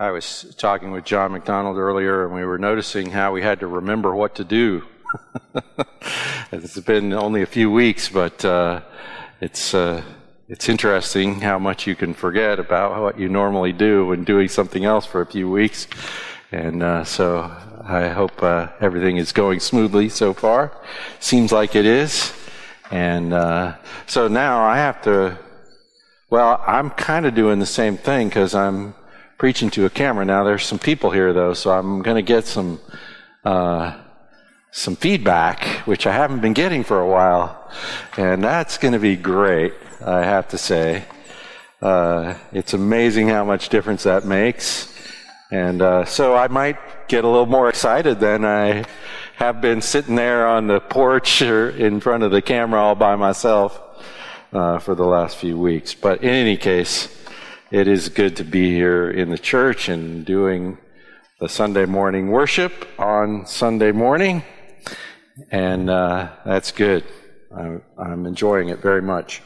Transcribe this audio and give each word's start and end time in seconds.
I 0.00 0.12
was 0.12 0.54
talking 0.56 0.92
with 0.92 1.04
John 1.04 1.32
McDonald 1.32 1.76
earlier, 1.76 2.24
and 2.24 2.32
we 2.32 2.44
were 2.44 2.56
noticing 2.56 3.10
how 3.10 3.32
we 3.32 3.42
had 3.42 3.58
to 3.58 3.66
remember 3.66 4.14
what 4.14 4.36
to 4.36 4.44
do. 4.44 4.84
it's 6.52 6.78
been 6.78 7.12
only 7.12 7.42
a 7.42 7.46
few 7.46 7.68
weeks, 7.68 8.08
but 8.08 8.44
uh, 8.44 8.80
it's 9.40 9.74
uh, 9.74 10.04
it's 10.48 10.68
interesting 10.68 11.40
how 11.40 11.58
much 11.58 11.88
you 11.88 11.96
can 11.96 12.14
forget 12.14 12.60
about 12.60 13.02
what 13.02 13.18
you 13.18 13.28
normally 13.28 13.72
do 13.72 14.06
when 14.06 14.22
doing 14.22 14.46
something 14.46 14.84
else 14.84 15.04
for 15.04 15.20
a 15.20 15.26
few 15.26 15.50
weeks. 15.50 15.88
And 16.52 16.80
uh, 16.80 17.02
so 17.02 17.50
I 17.82 18.06
hope 18.06 18.40
uh, 18.40 18.68
everything 18.78 19.16
is 19.16 19.32
going 19.32 19.58
smoothly 19.58 20.10
so 20.10 20.32
far. 20.32 20.80
Seems 21.18 21.50
like 21.50 21.74
it 21.74 21.86
is. 21.86 22.32
And 22.92 23.32
uh, 23.32 23.74
so 24.06 24.28
now 24.28 24.62
I 24.62 24.76
have 24.76 25.02
to. 25.02 25.40
Well, 26.30 26.62
I'm 26.64 26.90
kind 26.90 27.26
of 27.26 27.34
doing 27.34 27.58
the 27.58 27.66
same 27.66 27.96
thing 27.96 28.28
because 28.28 28.54
I'm 28.54 28.94
preaching 29.38 29.70
to 29.70 29.86
a 29.86 29.90
camera. 29.90 30.24
Now 30.24 30.42
there's 30.42 30.64
some 30.64 30.80
people 30.80 31.10
here 31.10 31.32
though, 31.32 31.54
so 31.54 31.70
I'm 31.70 32.02
going 32.02 32.16
to 32.16 32.22
get 32.22 32.44
some 32.44 32.80
uh, 33.44 33.96
some 34.72 34.96
feedback, 34.96 35.64
which 35.86 36.06
I 36.06 36.12
haven't 36.12 36.40
been 36.40 36.52
getting 36.52 36.84
for 36.84 37.00
a 37.00 37.06
while, 37.06 37.70
and 38.16 38.44
that's 38.44 38.76
going 38.76 38.92
to 38.92 38.98
be 38.98 39.16
great. 39.16 39.72
I 40.04 40.24
have 40.24 40.48
to 40.48 40.58
say, 40.58 41.04
uh, 41.80 42.34
it's 42.52 42.74
amazing 42.74 43.28
how 43.28 43.44
much 43.44 43.70
difference 43.70 44.02
that 44.02 44.26
makes, 44.26 44.92
and 45.50 45.80
uh, 45.80 46.04
so 46.04 46.34
I 46.34 46.48
might 46.48 47.08
get 47.08 47.24
a 47.24 47.28
little 47.28 47.46
more 47.46 47.68
excited 47.68 48.20
than 48.20 48.44
I 48.44 48.84
have 49.36 49.60
been 49.60 49.80
sitting 49.80 50.16
there 50.16 50.48
on 50.48 50.66
the 50.66 50.80
porch 50.80 51.42
or 51.42 51.70
in 51.70 52.00
front 52.00 52.24
of 52.24 52.32
the 52.32 52.42
camera 52.42 52.80
all 52.80 52.96
by 52.96 53.14
myself 53.14 53.80
uh, 54.52 54.80
for 54.80 54.96
the 54.96 55.06
last 55.06 55.36
few 55.36 55.56
weeks. 55.56 55.94
But 55.94 56.22
in 56.22 56.30
any 56.30 56.56
case 56.56 57.08
it 57.70 57.86
is 57.86 58.08
good 58.08 58.36
to 58.36 58.44
be 58.44 58.72
here 58.72 59.10
in 59.10 59.28
the 59.28 59.36
church 59.36 59.90
and 59.90 60.24
doing 60.24 60.78
the 61.38 61.50
Sunday 61.50 61.84
morning 61.84 62.28
worship 62.28 62.88
on 62.98 63.44
Sunday 63.44 63.92
morning. 63.92 64.42
And 65.50 65.90
uh, 65.90 66.30
that's 66.46 66.72
good. 66.72 67.04
I'm, 67.54 67.82
I'm 67.98 68.24
enjoying 68.24 68.70
it 68.70 68.80
very 68.80 69.02
much. 69.02 69.42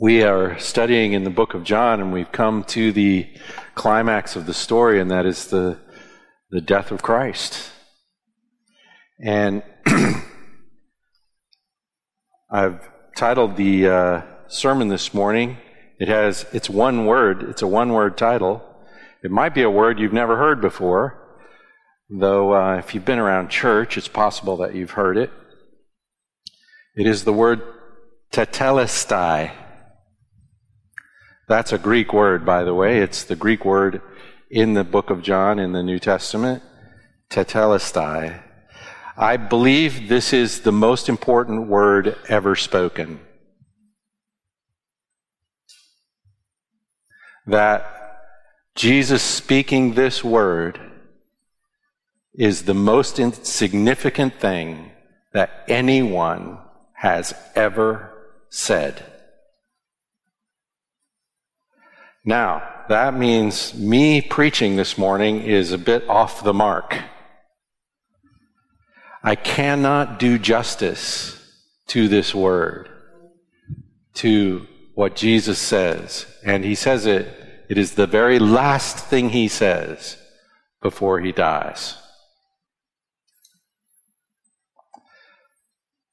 We 0.00 0.22
are 0.22 0.58
studying 0.58 1.12
in 1.12 1.22
the 1.22 1.30
book 1.30 1.52
of 1.52 1.64
John, 1.64 2.00
and 2.00 2.10
we've 2.10 2.32
come 2.32 2.64
to 2.64 2.90
the 2.90 3.28
climax 3.74 4.36
of 4.36 4.46
the 4.46 4.54
story, 4.54 5.00
and 5.00 5.10
that 5.10 5.26
is 5.26 5.48
the, 5.48 5.78
the 6.50 6.62
death 6.62 6.90
of 6.90 7.02
Christ. 7.02 7.70
And 9.22 9.62
I've 12.50 12.88
titled 13.14 13.56
the 13.56 13.88
uh, 13.88 14.22
sermon 14.48 14.88
this 14.88 15.14
morning. 15.14 15.58
It 15.98 16.08
has, 16.08 16.46
it's 16.52 16.68
one 16.68 17.06
word, 17.06 17.42
it's 17.44 17.62
a 17.62 17.66
one 17.66 17.92
word 17.92 18.16
title. 18.16 18.62
It 19.22 19.30
might 19.30 19.54
be 19.54 19.62
a 19.62 19.70
word 19.70 19.98
you've 19.98 20.12
never 20.12 20.36
heard 20.36 20.60
before, 20.60 21.38
though 22.10 22.54
uh, 22.54 22.76
if 22.76 22.94
you've 22.94 23.04
been 23.04 23.18
around 23.18 23.48
church, 23.48 23.96
it's 23.96 24.08
possible 24.08 24.56
that 24.58 24.74
you've 24.74 24.92
heard 24.92 25.16
it. 25.16 25.30
It 26.96 27.06
is 27.06 27.24
the 27.24 27.32
word 27.32 27.62
tetelestai. 28.32 29.52
That's 31.48 31.72
a 31.72 31.78
Greek 31.78 32.12
word, 32.12 32.44
by 32.44 32.64
the 32.64 32.74
way. 32.74 32.98
It's 32.98 33.24
the 33.24 33.36
Greek 33.36 33.64
word 33.64 34.02
in 34.50 34.74
the 34.74 34.84
book 34.84 35.10
of 35.10 35.22
John 35.22 35.58
in 35.58 35.72
the 35.72 35.82
New 35.82 35.98
Testament. 35.98 36.62
Tetelestai. 37.30 38.42
I 39.16 39.36
believe 39.36 40.08
this 40.08 40.32
is 40.32 40.60
the 40.60 40.72
most 40.72 41.08
important 41.08 41.68
word 41.68 42.16
ever 42.28 42.56
spoken. 42.56 43.20
That 47.46 48.20
Jesus 48.74 49.22
speaking 49.22 49.94
this 49.94 50.24
word 50.24 50.80
is 52.34 52.62
the 52.62 52.74
most 52.74 53.18
insignificant 53.18 54.40
thing 54.40 54.90
that 55.32 55.64
anyone 55.68 56.58
has 56.94 57.34
ever 57.54 58.10
said. 58.48 59.04
Now, 62.24 62.62
that 62.88 63.14
means 63.14 63.74
me 63.74 64.20
preaching 64.20 64.76
this 64.76 64.96
morning 64.96 65.42
is 65.42 65.72
a 65.72 65.78
bit 65.78 66.08
off 66.08 66.42
the 66.42 66.54
mark. 66.54 66.96
I 69.22 69.34
cannot 69.34 70.18
do 70.18 70.38
justice 70.38 71.40
to 71.88 72.08
this 72.08 72.34
word, 72.34 72.88
to 74.14 74.66
what 74.94 75.16
Jesus 75.16 75.58
says. 75.58 76.26
And 76.44 76.64
he 76.64 76.74
says 76.74 77.06
it, 77.06 77.43
it 77.68 77.78
is 77.78 77.94
the 77.94 78.06
very 78.06 78.38
last 78.38 78.98
thing 78.98 79.30
he 79.30 79.48
says 79.48 80.16
before 80.82 81.20
he 81.20 81.32
dies. 81.32 81.96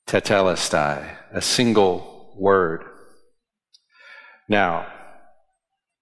Tetelestai, 0.07 1.17
a 1.31 1.41
single 1.41 2.33
word. 2.37 2.83
Now, 4.49 4.87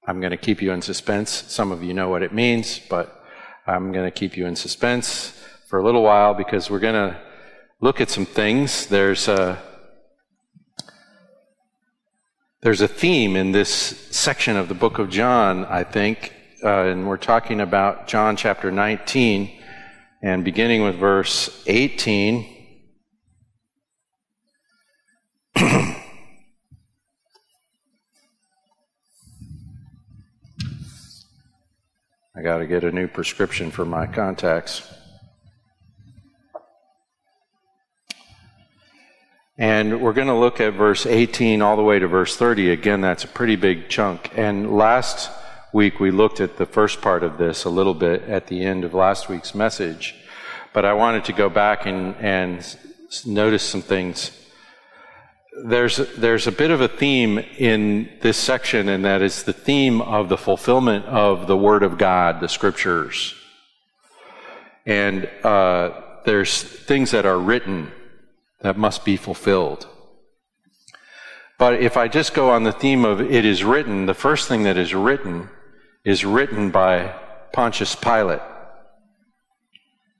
I'm 0.07 0.19
going 0.19 0.31
to 0.31 0.37
keep 0.37 0.61
you 0.61 0.71
in 0.71 0.81
suspense. 0.81 1.29
Some 1.29 1.71
of 1.71 1.83
you 1.83 1.93
know 1.93 2.09
what 2.09 2.23
it 2.23 2.33
means, 2.33 2.79
but 2.89 3.23
I'm 3.67 3.91
going 3.91 4.05
to 4.05 4.11
keep 4.11 4.35
you 4.35 4.47
in 4.47 4.55
suspense 4.55 5.39
for 5.67 5.77
a 5.77 5.83
little 5.83 6.01
while 6.01 6.33
because 6.33 6.69
we're 6.71 6.79
going 6.79 7.11
to 7.11 7.19
look 7.81 8.01
at 8.01 8.09
some 8.09 8.25
things. 8.25 8.87
There's 8.87 9.27
a 9.27 9.61
there's 12.61 12.81
a 12.81 12.87
theme 12.87 13.35
in 13.37 13.51
this 13.53 13.69
section 13.71 14.57
of 14.57 14.67
the 14.67 14.73
book 14.73 14.99
of 14.99 15.09
John, 15.09 15.63
I 15.65 15.83
think, 15.83 16.33
uh, 16.63 16.87
and 16.87 17.07
we're 17.07 17.15
talking 17.15 17.61
about 17.61 18.07
John 18.07 18.35
chapter 18.35 18.69
19 18.69 19.49
and 20.21 20.43
beginning 20.43 20.83
with 20.83 20.95
verse 20.95 21.63
18. 21.67 22.57
I 25.55 25.93
got 32.43 32.57
to 32.57 32.67
get 32.67 32.83
a 32.83 32.91
new 32.91 33.07
prescription 33.07 33.71
for 33.71 33.85
my 33.85 34.05
contacts. 34.05 34.98
And 39.59 39.99
we're 39.99 40.13
going 40.13 40.27
to 40.27 40.35
look 40.35 40.61
at 40.61 40.75
verse 40.75 41.05
18 41.05 41.61
all 41.61 41.75
the 41.75 41.83
way 41.83 41.99
to 41.99 42.07
verse 42.07 42.37
30. 42.37 42.71
Again, 42.71 43.01
that's 43.01 43.25
a 43.25 43.27
pretty 43.27 43.57
big 43.57 43.89
chunk. 43.89 44.31
And 44.37 44.71
last 44.71 45.29
week 45.73 45.99
we 45.99 46.11
looked 46.11 46.39
at 46.39 46.55
the 46.55 46.65
first 46.65 47.01
part 47.01 47.23
of 47.23 47.37
this 47.37 47.65
a 47.65 47.69
little 47.69 47.93
bit 47.93 48.21
at 48.23 48.47
the 48.47 48.63
end 48.63 48.85
of 48.85 48.93
last 48.93 49.27
week's 49.27 49.53
message. 49.53 50.15
But 50.71 50.85
I 50.85 50.93
wanted 50.93 51.25
to 51.25 51.33
go 51.33 51.49
back 51.49 51.85
and, 51.85 52.15
and 52.21 52.77
notice 53.25 53.61
some 53.61 53.81
things. 53.81 54.31
There's, 55.65 55.97
there's 56.15 56.47
a 56.47 56.53
bit 56.53 56.71
of 56.71 56.79
a 56.79 56.87
theme 56.87 57.37
in 57.57 58.09
this 58.21 58.37
section, 58.37 58.87
and 58.87 59.03
that 59.03 59.21
is 59.21 59.43
the 59.43 59.51
theme 59.51 59.99
of 60.01 60.29
the 60.29 60.37
fulfillment 60.37 61.03
of 61.03 61.47
the 61.47 61.57
Word 61.57 61.83
of 61.83 61.97
God, 61.97 62.39
the 62.39 62.47
Scriptures. 62.47 63.35
And 64.85 65.29
uh, 65.43 65.99
there's 66.23 66.63
things 66.63 67.11
that 67.11 67.25
are 67.25 67.37
written 67.37 67.91
that 68.61 68.77
must 68.77 69.05
be 69.05 69.17
fulfilled. 69.17 69.87
But 71.57 71.81
if 71.81 71.97
I 71.97 72.07
just 72.07 72.33
go 72.33 72.49
on 72.49 72.63
the 72.63 72.71
theme 72.71 73.03
of 73.03 73.19
it 73.19 73.45
is 73.45 73.63
written, 73.63 74.05
the 74.05 74.13
first 74.13 74.47
thing 74.47 74.63
that 74.63 74.77
is 74.77 74.93
written 74.93 75.49
is 76.05 76.23
written 76.23 76.71
by 76.71 77.13
Pontius 77.51 77.95
Pilate 77.95 78.41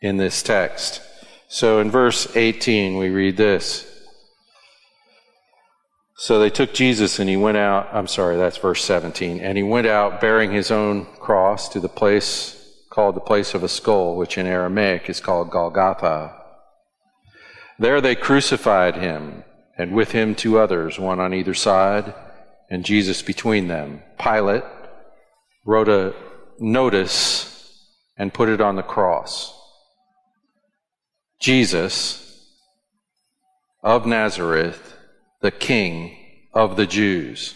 in 0.01 0.17
this 0.17 0.43
text. 0.43 1.01
So 1.47 1.79
in 1.79 1.89
verse 1.89 2.35
18, 2.35 2.97
we 2.97 3.09
read 3.09 3.37
this. 3.37 3.85
So 6.17 6.39
they 6.39 6.49
took 6.49 6.73
Jesus 6.73 7.19
and 7.19 7.29
he 7.29 7.37
went 7.37 7.57
out, 7.57 7.87
I'm 7.93 8.07
sorry, 8.07 8.35
that's 8.35 8.57
verse 8.57 8.83
17, 8.83 9.39
and 9.39 9.57
he 9.57 9.63
went 9.63 9.87
out 9.87 10.19
bearing 10.19 10.51
his 10.51 10.69
own 10.69 11.05
cross 11.05 11.69
to 11.69 11.79
the 11.79 11.87
place 11.87 12.57
called 12.89 13.15
the 13.15 13.21
place 13.21 13.53
of 13.53 13.63
a 13.63 13.69
skull, 13.69 14.17
which 14.17 14.37
in 14.37 14.45
Aramaic 14.45 15.09
is 15.09 15.21
called 15.21 15.51
Golgotha 15.51 16.38
there 17.79 18.01
they 18.01 18.15
crucified 18.15 18.95
him, 18.95 19.43
and 19.77 19.95
with 19.95 20.11
him 20.11 20.35
two 20.35 20.59
others, 20.59 20.99
one 20.99 21.19
on 21.19 21.33
either 21.33 21.53
side, 21.53 22.13
and 22.69 22.85
Jesus 22.85 23.21
between 23.21 23.67
them. 23.67 24.01
Pilate 24.19 24.63
wrote 25.65 25.89
a 25.89 26.13
notice 26.59 27.85
and 28.17 28.33
put 28.33 28.49
it 28.49 28.61
on 28.61 28.75
the 28.75 28.83
cross. 28.83 29.55
Jesus 31.39 32.25
of 33.81 34.05
Nazareth, 34.05 34.97
the 35.41 35.51
King 35.51 36.17
of 36.53 36.75
the 36.75 36.85
Jews. 36.85 37.55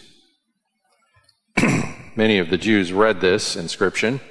Many 2.16 2.38
of 2.38 2.50
the 2.50 2.58
Jews 2.58 2.94
read 2.94 3.20
this 3.20 3.58
inscription, 3.58 4.22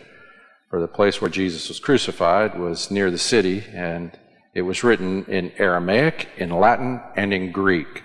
for 0.71 0.81
the 0.81 0.89
place 0.89 1.21
where 1.21 1.31
Jesus 1.31 1.69
was 1.69 1.79
crucified 1.79 2.59
was 2.59 2.91
near 2.91 3.11
the 3.11 3.19
city, 3.19 3.65
and 3.73 4.19
it 4.55 4.63
was 4.63 4.85
written 4.85 5.25
in 5.25 5.53
Aramaic, 5.59 6.29
in 6.37 6.51
Latin, 6.51 7.01
and 7.17 7.33
in 7.33 7.53
Greek. 7.53 8.03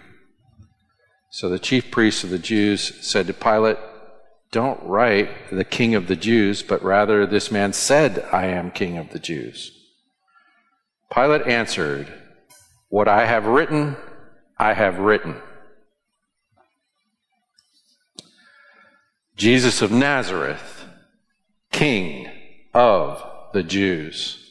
So 1.30 1.50
the 1.50 1.60
chief 1.60 1.92
priests 1.92 2.24
of 2.24 2.30
the 2.30 2.40
Jews 2.40 3.06
said 3.06 3.28
to 3.28 3.34
Pilate, 3.34 3.78
don't 4.52 4.82
write 4.84 5.50
the 5.52 5.66
king 5.66 5.94
of 5.94 6.08
the 6.08 6.16
Jews, 6.16 6.64
but 6.64 6.82
rather 6.82 7.26
this 7.26 7.52
man 7.52 7.74
said, 7.74 8.26
I 8.32 8.46
am 8.46 8.72
king 8.72 8.98
of 8.98 9.10
the 9.10 9.20
Jews. 9.20 9.72
Pilate 11.14 11.46
answered, 11.46 12.08
What 12.90 13.08
I 13.08 13.26
have 13.26 13.46
written, 13.46 13.98
I 14.58 14.74
have 14.74 15.00
written. 15.00 15.36
Jesus 19.36 19.82
of 19.82 19.92
Nazareth, 19.92 20.86
king 21.72 22.30
of 22.74 23.24
the 23.54 23.64
Jews. 23.64 24.47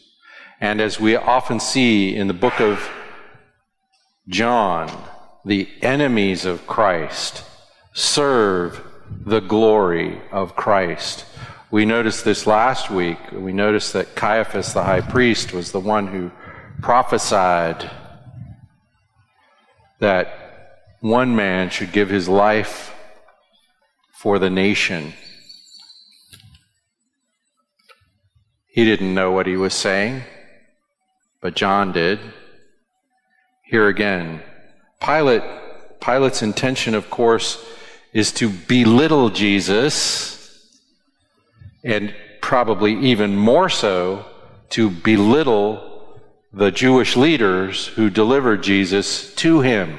And 0.60 0.80
as 0.80 0.98
we 0.98 1.16
often 1.16 1.60
see 1.60 2.14
in 2.14 2.28
the 2.28 2.34
book 2.34 2.60
of 2.60 2.88
John, 4.28 4.90
the 5.44 5.68
enemies 5.82 6.44
of 6.44 6.66
Christ 6.66 7.44
serve 7.92 8.82
the 9.24 9.40
glory 9.40 10.20
of 10.32 10.56
Christ. 10.56 11.24
We 11.70 11.84
noticed 11.84 12.24
this 12.24 12.46
last 12.46 12.90
week. 12.90 13.18
We 13.32 13.52
noticed 13.52 13.92
that 13.92 14.14
Caiaphas, 14.14 14.72
the 14.72 14.82
high 14.82 15.00
priest, 15.00 15.52
was 15.52 15.72
the 15.72 15.80
one 15.80 16.06
who 16.06 16.30
prophesied 16.80 17.90
that 20.00 20.88
one 21.00 21.36
man 21.36 21.70
should 21.70 21.92
give 21.92 22.08
his 22.08 22.28
life 22.28 22.94
for 24.12 24.38
the 24.38 24.50
nation. 24.50 25.12
He 28.66 28.84
didn't 28.84 29.14
know 29.14 29.30
what 29.30 29.46
he 29.46 29.56
was 29.56 29.72
saying, 29.72 30.22
but 31.46 31.54
John 31.54 31.92
did. 31.92 32.18
Here 33.62 33.86
again, 33.86 34.42
Pilate, 35.00 35.44
Pilate's 36.00 36.42
intention, 36.42 36.92
of 36.92 37.08
course, 37.08 37.64
is 38.12 38.32
to 38.32 38.50
belittle 38.50 39.30
Jesus, 39.30 40.68
and 41.84 42.12
probably 42.40 42.98
even 42.98 43.36
more 43.36 43.68
so, 43.68 44.24
to 44.70 44.90
belittle 44.90 46.20
the 46.52 46.72
Jewish 46.72 47.14
leaders 47.16 47.86
who 47.86 48.10
delivered 48.10 48.64
Jesus 48.64 49.32
to 49.36 49.60
him. 49.60 49.96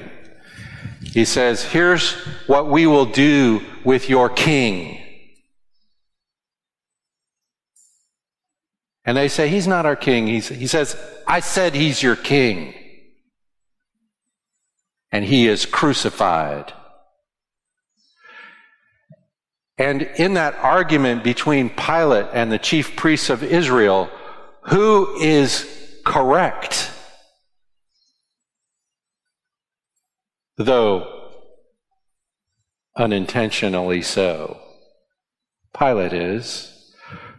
He 1.02 1.24
says, 1.24 1.64
Here's 1.64 2.12
what 2.48 2.68
we 2.68 2.88
will 2.88 3.06
do 3.06 3.62
with 3.86 4.10
your 4.10 4.28
king. 4.28 4.97
And 9.08 9.16
they 9.16 9.30
say, 9.30 9.48
He's 9.48 9.68
not 9.68 9.86
our 9.86 9.96
king. 9.96 10.28
He's, 10.28 10.50
he 10.50 10.68
says, 10.68 10.96
I 11.26 11.40
said 11.40 11.74
he's 11.74 12.04
your 12.04 12.18
king. 12.18 12.74
And 15.12 15.24
he 15.24 15.48
is 15.48 15.66
crucified. 15.66 16.74
And 19.78 20.02
in 20.02 20.34
that 20.34 20.56
argument 20.56 21.24
between 21.24 21.70
Pilate 21.70 22.28
and 22.34 22.52
the 22.52 22.60
chief 22.60 22.96
priests 22.98 23.30
of 23.30 23.44
Israel, 23.44 24.10
who 24.64 25.18
is 25.22 25.66
correct? 26.04 26.92
Though 30.58 31.30
unintentionally 32.98 34.02
so. 34.02 34.60
Pilate 35.78 36.14
is. 36.14 36.77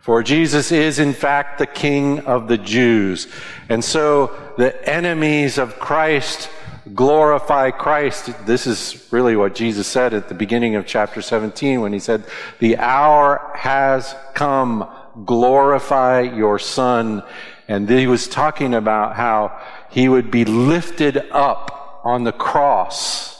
For 0.08 0.22
Jesus 0.22 0.72
is 0.72 1.00
in 1.00 1.12
fact 1.12 1.58
the 1.58 1.66
King 1.66 2.20
of 2.20 2.48
the 2.48 2.56
Jews. 2.56 3.28
And 3.68 3.84
so 3.84 4.34
the 4.56 4.88
enemies 4.88 5.58
of 5.58 5.78
Christ 5.78 6.48
glorify 6.94 7.72
Christ. 7.72 8.30
This 8.46 8.66
is 8.66 9.06
really 9.10 9.36
what 9.36 9.54
Jesus 9.54 9.86
said 9.86 10.14
at 10.14 10.30
the 10.30 10.34
beginning 10.34 10.76
of 10.76 10.86
chapter 10.86 11.20
17 11.20 11.82
when 11.82 11.92
he 11.92 11.98
said, 11.98 12.24
The 12.58 12.78
hour 12.78 13.52
has 13.54 14.16
come. 14.32 14.90
Glorify 15.26 16.22
your 16.22 16.58
Son. 16.58 17.22
And 17.68 17.86
he 17.86 18.06
was 18.06 18.28
talking 18.28 18.72
about 18.72 19.14
how 19.14 19.60
he 19.90 20.08
would 20.08 20.30
be 20.30 20.46
lifted 20.46 21.18
up 21.32 22.00
on 22.02 22.24
the 22.24 22.32
cross 22.32 23.38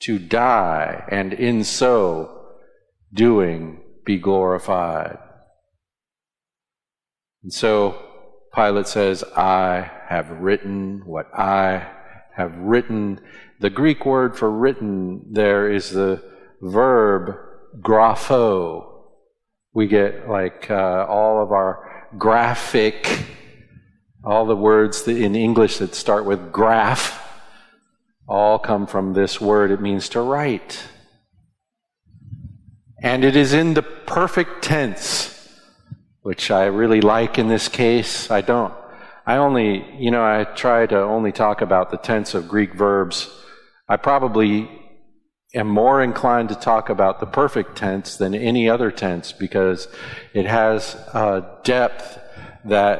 to 0.00 0.18
die 0.18 1.04
and 1.08 1.32
in 1.32 1.62
so 1.62 2.48
doing 3.14 3.80
be 4.04 4.18
glorified. 4.18 5.18
And 7.46 7.54
so 7.54 8.02
Pilate 8.52 8.88
says, 8.88 9.22
I 9.36 9.88
have 10.08 10.28
written 10.30 11.02
what 11.06 11.32
I 11.32 11.86
have 12.34 12.56
written. 12.56 13.20
The 13.60 13.70
Greek 13.70 14.04
word 14.04 14.36
for 14.36 14.50
written 14.50 15.32
there 15.32 15.70
is 15.70 15.90
the 15.90 16.24
verb 16.60 17.36
grapho. 17.78 19.04
We 19.72 19.86
get 19.86 20.28
like 20.28 20.68
uh, 20.72 21.06
all 21.08 21.40
of 21.40 21.52
our 21.52 22.08
graphic, 22.18 23.24
all 24.24 24.44
the 24.46 24.56
words 24.56 25.06
in 25.06 25.36
English 25.36 25.78
that 25.78 25.94
start 25.94 26.24
with 26.24 26.50
graph, 26.50 27.30
all 28.26 28.58
come 28.58 28.88
from 28.88 29.12
this 29.12 29.40
word. 29.40 29.70
It 29.70 29.80
means 29.80 30.08
to 30.08 30.20
write. 30.20 30.82
And 33.00 33.24
it 33.24 33.36
is 33.36 33.52
in 33.52 33.74
the 33.74 33.82
perfect 33.82 34.64
tense, 34.64 35.35
which 36.26 36.50
I 36.50 36.64
really 36.64 37.00
like 37.00 37.38
in 37.38 37.46
this 37.46 37.68
case. 37.68 38.32
I 38.32 38.40
don't 38.40 38.74
I 39.28 39.36
only, 39.36 39.84
you 39.96 40.10
know, 40.10 40.24
I 40.24 40.42
try 40.42 40.84
to 40.86 41.00
only 41.00 41.30
talk 41.30 41.60
about 41.60 41.92
the 41.92 41.98
tense 41.98 42.34
of 42.34 42.48
Greek 42.48 42.74
verbs. 42.74 43.30
I 43.88 43.96
probably 43.96 44.68
am 45.54 45.68
more 45.68 46.02
inclined 46.02 46.48
to 46.48 46.56
talk 46.56 46.88
about 46.88 47.20
the 47.20 47.26
perfect 47.26 47.76
tense 47.76 48.16
than 48.16 48.34
any 48.34 48.68
other 48.68 48.90
tense 48.90 49.30
because 49.30 49.86
it 50.34 50.46
has 50.46 50.94
a 51.14 51.60
depth 51.62 52.18
that 52.64 52.98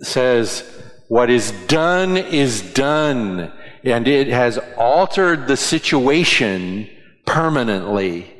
says 0.00 0.64
what 1.08 1.28
is 1.28 1.52
done 1.66 2.16
is 2.16 2.62
done 2.72 3.52
and 3.84 4.08
it 4.08 4.28
has 4.28 4.58
altered 4.78 5.46
the 5.46 5.58
situation 5.58 6.88
permanently 7.26 8.30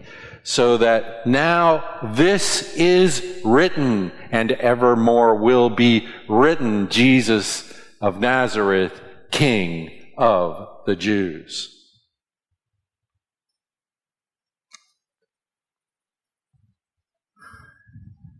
so 0.46 0.76
that 0.76 1.26
now 1.26 2.00
this 2.12 2.74
is 2.76 3.40
written 3.42 4.12
and 4.30 4.52
evermore 4.52 5.36
will 5.36 5.70
be 5.70 6.06
written 6.28 6.90
Jesus 6.90 7.72
of 8.02 8.20
Nazareth, 8.20 9.00
King 9.30 10.12
of 10.18 10.82
the 10.84 10.94
Jews. 10.94 11.70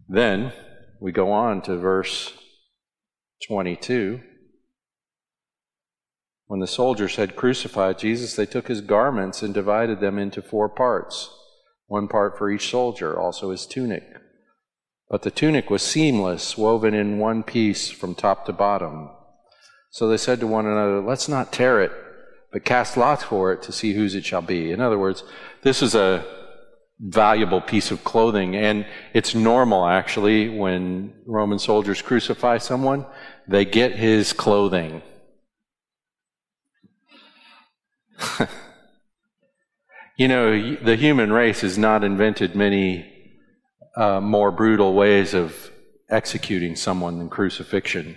Then 0.06 0.52
we 1.00 1.10
go 1.10 1.32
on 1.32 1.62
to 1.62 1.78
verse 1.78 2.34
22. 3.46 4.20
When 6.48 6.60
the 6.60 6.66
soldiers 6.66 7.16
had 7.16 7.34
crucified 7.34 7.98
Jesus, 7.98 8.36
they 8.36 8.44
took 8.44 8.68
his 8.68 8.82
garments 8.82 9.42
and 9.42 9.54
divided 9.54 10.00
them 10.00 10.18
into 10.18 10.42
four 10.42 10.68
parts 10.68 11.30
one 11.86 12.08
part 12.08 12.38
for 12.38 12.50
each 12.50 12.70
soldier, 12.70 13.18
also 13.18 13.50
his 13.50 13.66
tunic. 13.66 14.04
But 15.08 15.22
the 15.22 15.30
tunic 15.30 15.70
was 15.70 15.82
seamless, 15.82 16.56
woven 16.56 16.94
in 16.94 17.18
one 17.18 17.42
piece 17.42 17.90
from 17.90 18.14
top 18.14 18.46
to 18.46 18.52
bottom. 18.52 19.10
So 19.90 20.08
they 20.08 20.16
said 20.16 20.40
to 20.40 20.46
one 20.46 20.66
another, 20.66 21.00
Let's 21.00 21.28
not 21.28 21.52
tear 21.52 21.82
it, 21.82 21.92
but 22.52 22.64
cast 22.64 22.96
lots 22.96 23.22
for 23.22 23.52
it 23.52 23.62
to 23.62 23.72
see 23.72 23.92
whose 23.92 24.14
it 24.14 24.24
shall 24.24 24.42
be. 24.42 24.72
In 24.72 24.80
other 24.80 24.98
words, 24.98 25.22
this 25.62 25.82
is 25.82 25.94
a 25.94 26.24
valuable 26.98 27.60
piece 27.60 27.90
of 27.90 28.02
clothing, 28.02 28.56
and 28.56 28.86
it's 29.12 29.34
normal 29.34 29.86
actually 29.86 30.48
when 30.48 31.12
Roman 31.26 31.58
soldiers 31.58 32.00
crucify 32.02 32.58
someone, 32.58 33.04
they 33.46 33.64
get 33.64 33.92
his 33.92 34.32
clothing. 34.32 35.02
You 40.16 40.28
know, 40.28 40.76
the 40.76 40.94
human 40.94 41.32
race 41.32 41.62
has 41.62 41.76
not 41.76 42.04
invented 42.04 42.54
many 42.54 43.04
uh, 43.96 44.20
more 44.20 44.52
brutal 44.52 44.94
ways 44.94 45.34
of 45.34 45.72
executing 46.08 46.76
someone 46.76 47.18
than 47.18 47.28
crucifixion. 47.28 48.16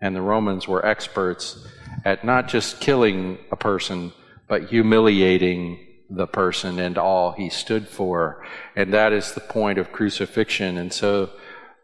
And 0.00 0.16
the 0.16 0.22
Romans 0.22 0.66
were 0.66 0.84
experts 0.84 1.64
at 2.04 2.24
not 2.24 2.48
just 2.48 2.80
killing 2.80 3.38
a 3.52 3.56
person, 3.56 4.12
but 4.48 4.70
humiliating 4.70 5.78
the 6.10 6.26
person 6.26 6.80
and 6.80 6.98
all 6.98 7.30
he 7.30 7.48
stood 7.48 7.86
for. 7.86 8.44
And 8.74 8.92
that 8.92 9.12
is 9.12 9.34
the 9.34 9.40
point 9.40 9.78
of 9.78 9.92
crucifixion. 9.92 10.78
And 10.78 10.92
so 10.92 11.30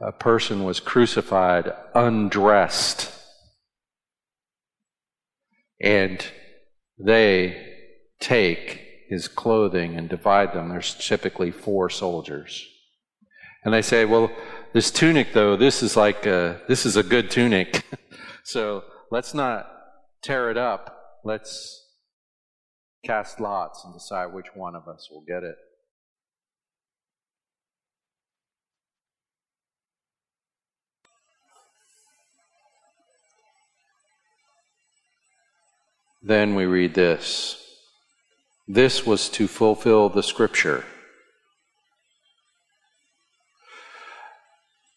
a 0.01 0.11
person 0.11 0.65
was 0.65 0.81
crucified 0.81 1.73
undressed. 1.95 3.13
And 5.81 6.25
they 6.99 7.75
take 8.19 8.81
his 9.09 9.29
clothing 9.29 9.97
and 9.97 10.09
divide 10.09 10.53
them. 10.53 10.69
There's 10.69 10.95
typically 10.95 11.51
four 11.51 11.91
soldiers. 11.91 12.67
And 13.65 13.73
they 13.73 13.83
say, 13.83 14.05
well, 14.05 14.31
this 14.73 14.91
tunic, 14.91 15.33
though, 15.33 15.57
this 15.57 15.83
is 15.83 15.97
like 15.97 16.27
a, 16.27 16.61
this 16.69 16.85
is 16.85 16.97
a 16.97 17.03
good 17.03 17.31
tunic. 17.31 17.85
so 18.45 18.85
let's 19.11 19.35
not 19.35 19.71
tear 20.23 20.51
it 20.51 20.57
up. 20.57 21.21
Let's 21.25 21.83
cast 23.05 23.41
lots 23.41 23.85
and 23.85 23.95
decide 23.95 24.33
which 24.33 24.49
one 24.55 24.75
of 24.75 24.89
us 24.89 25.09
will 25.11 25.25
get 25.27 25.43
it. 25.43 25.57
Then 36.23 36.55
we 36.55 36.65
read 36.65 36.95
this 36.95 37.64
this 38.67 39.05
was 39.05 39.29
to 39.31 39.47
fulfill 39.47 40.09
the 40.09 40.23
scripture. 40.23 40.85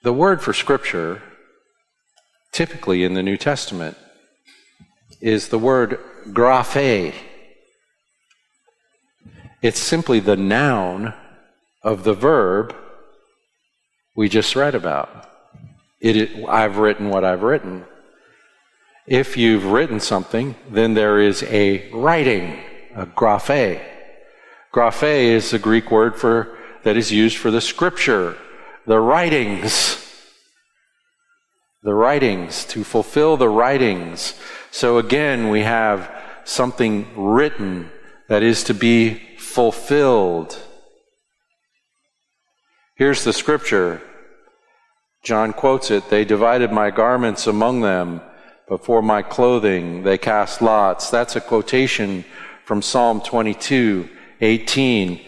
The 0.03 0.13
word 0.13 0.41
for 0.41 0.53
scripture, 0.53 1.21
typically 2.51 3.03
in 3.03 3.13
the 3.13 3.23
New 3.23 3.35
Testament, 3.35 3.97
is 5.19 5.49
the 5.49 5.59
word 5.59 5.99
graphe. 6.27 7.13
It's 9.61 9.79
simply 9.79 10.19
the 10.19 10.37
noun 10.37 11.13
of 11.83 12.03
the 12.03 12.13
verb 12.13 12.75
we 14.15 14.29
just 14.29 14.55
read 14.55 14.75
about. 14.75 15.29
It, 15.99 16.45
I've 16.47 16.77
written 16.77 17.09
what 17.09 17.25
I've 17.25 17.43
written. 17.43 17.85
If 19.07 19.35
you've 19.35 19.65
written 19.65 19.99
something, 19.99 20.55
then 20.69 20.93
there 20.93 21.19
is 21.19 21.43
a 21.43 21.89
writing 21.91 22.59
a 22.97 23.05
graphe. 23.05 23.79
Graphe 24.73 25.03
is 25.03 25.51
the 25.51 25.59
Greek 25.59 25.91
word 25.91 26.15
for 26.15 26.57
that 26.83 26.97
is 26.97 27.11
used 27.11 27.37
for 27.37 27.51
the 27.51 27.61
scripture, 27.61 28.35
the 28.85 28.99
writings. 28.99 30.03
The 31.83 31.93
writings, 31.93 32.65
to 32.65 32.83
fulfill 32.83 33.37
the 33.37 33.49
writings. 33.49 34.33
So 34.71 34.97
again, 34.97 35.49
we 35.49 35.61
have 35.61 36.11
something 36.43 37.07
written 37.15 37.91
that 38.29 38.41
is 38.41 38.63
to 38.65 38.73
be 38.73 39.21
fulfilled. 39.37 40.57
Here's 42.95 43.23
the 43.23 43.31
scripture. 43.31 44.01
John 45.23 45.53
quotes 45.53 45.91
it 45.91 46.09
They 46.09 46.25
divided 46.25 46.71
my 46.71 46.89
garments 46.89 47.45
among 47.45 47.81
them, 47.81 48.21
but 48.67 48.83
for 48.83 49.01
my 49.01 49.21
clothing 49.21 50.03
they 50.03 50.17
cast 50.17 50.61
lots. 50.61 51.11
That's 51.11 51.35
a 51.35 51.41
quotation 51.41 52.25
from 52.67 52.81
Psalm 52.81 53.21
22, 53.21 54.09
18. 54.41 55.21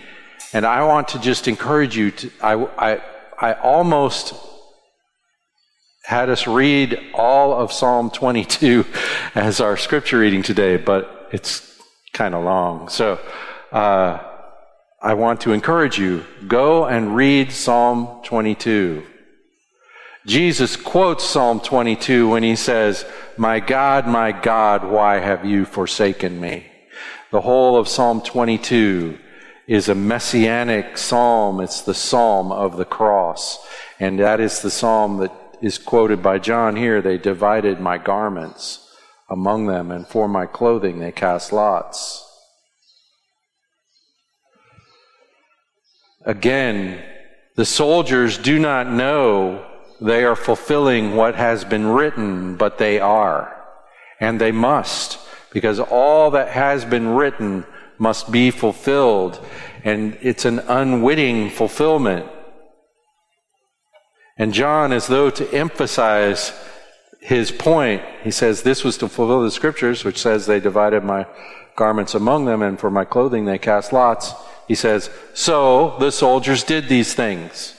And 0.52 0.66
I 0.66 0.84
want 0.84 1.08
to 1.10 1.20
just 1.20 1.48
encourage 1.48 1.96
you 1.96 2.12
to, 2.12 2.32
I, 2.42 2.54
I, 2.78 3.02
I 3.40 3.54
almost 3.54 4.34
had 6.04 6.30
us 6.30 6.48
read 6.48 7.00
all 7.14 7.54
of 7.54 7.72
Psalm 7.72 8.10
22 8.12 8.86
as 9.36 9.62
our 9.62 9.78
scripture 9.78 10.20
reading 10.20 10.44
today, 10.44 10.76
but 10.76 11.30
it's 11.32 11.80
kind 12.12 12.36
of 12.36 12.44
long. 12.44 12.90
So, 12.90 13.22
uh, 13.72 14.20
I 15.02 15.14
want 15.14 15.40
to 15.42 15.54
encourage 15.54 15.98
you, 15.98 16.26
go 16.46 16.88
and 16.88 17.16
read 17.16 17.54
Psalm 17.54 18.22
22. 18.26 19.02
Jesus 20.26 20.76
quotes 20.76 21.24
Psalm 21.24 21.62
22 21.62 22.28
when 22.28 22.44
he 22.44 22.58
says, 22.58 23.06
My 23.38 23.62
God, 23.62 24.08
my 24.08 24.34
God, 24.34 24.84
why 24.84 25.20
have 25.20 25.46
you 25.46 25.64
forsaken 25.64 26.42
me? 26.42 26.69
The 27.32 27.42
whole 27.42 27.78
of 27.78 27.88
Psalm 27.88 28.22
22 28.22 29.20
is 29.68 29.88
a 29.88 29.94
messianic 29.94 30.98
psalm. 30.98 31.62
It's 31.62 31.82
the 31.82 31.94
psalm 31.94 32.52
of 32.52 32.76
the 32.76 32.86
cross. 32.86 33.60
And 34.00 34.20
that 34.20 34.40
is 34.40 34.62
the 34.62 34.72
psalm 34.72 35.18
that 35.18 35.32
is 35.62 35.78
quoted 35.78 36.24
by 36.24 36.40
John 36.40 36.76
here. 36.76 37.02
They 37.02 37.20
divided 37.20 37.80
my 37.80 38.00
garments 38.00 38.86
among 39.30 39.68
them, 39.68 39.92
and 39.92 40.08
for 40.08 40.28
my 40.28 40.48
clothing 40.48 40.98
they 40.98 41.12
cast 41.12 41.54
lots. 41.54 42.26
Again, 46.26 47.04
the 47.56 47.66
soldiers 47.66 48.40
do 48.40 48.58
not 48.58 48.90
know 48.90 49.66
they 50.02 50.24
are 50.24 50.36
fulfilling 50.36 51.16
what 51.16 51.36
has 51.36 51.64
been 51.64 51.86
written, 51.86 52.56
but 52.56 52.80
they 52.80 53.00
are. 53.00 53.56
And 54.20 54.42
they 54.42 54.52
must 54.52 55.20
because 55.52 55.80
all 55.80 56.32
that 56.32 56.50
has 56.50 56.86
been 56.86 57.10
written 57.10 57.66
must 57.98 58.32
be 58.32 58.52
fulfilled, 58.52 59.44
and 59.84 60.18
it's 60.22 60.46
an 60.46 60.60
unwitting 60.60 61.50
fulfillment. 61.50 62.26
And 64.38 64.54
John, 64.54 64.94
as 64.94 65.08
though 65.08 65.30
to 65.30 65.54
emphasize 65.54 66.54
his 67.20 67.52
point, 67.52 68.02
he 68.24 68.32
says, 68.32 68.64
This 68.64 68.84
was 68.84 68.98
to 69.00 69.10
fulfill 69.10 69.44
the 69.44 69.52
scriptures, 69.52 70.06
which 70.06 70.18
says, 70.18 70.46
They 70.46 70.62
divided 70.62 71.04
my 71.04 71.28
garments 71.76 72.16
among 72.16 72.46
them, 72.46 72.62
and 72.62 72.80
for 72.80 72.90
my 72.90 73.04
clothing 73.04 73.46
they 73.46 73.58
cast 73.58 73.92
lots. 73.92 74.34
He 74.68 74.76
says, 74.76 75.10
So 75.34 75.98
the 76.00 76.12
soldiers 76.12 76.64
did 76.64 76.88
these 76.88 77.14
things. 77.14 77.76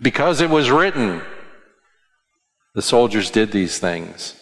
Because 0.00 0.42
it 0.42 0.50
was 0.50 0.70
written, 0.70 1.22
the 2.74 2.82
soldiers 2.82 3.30
did 3.30 3.50
these 3.50 3.78
things. 3.78 4.34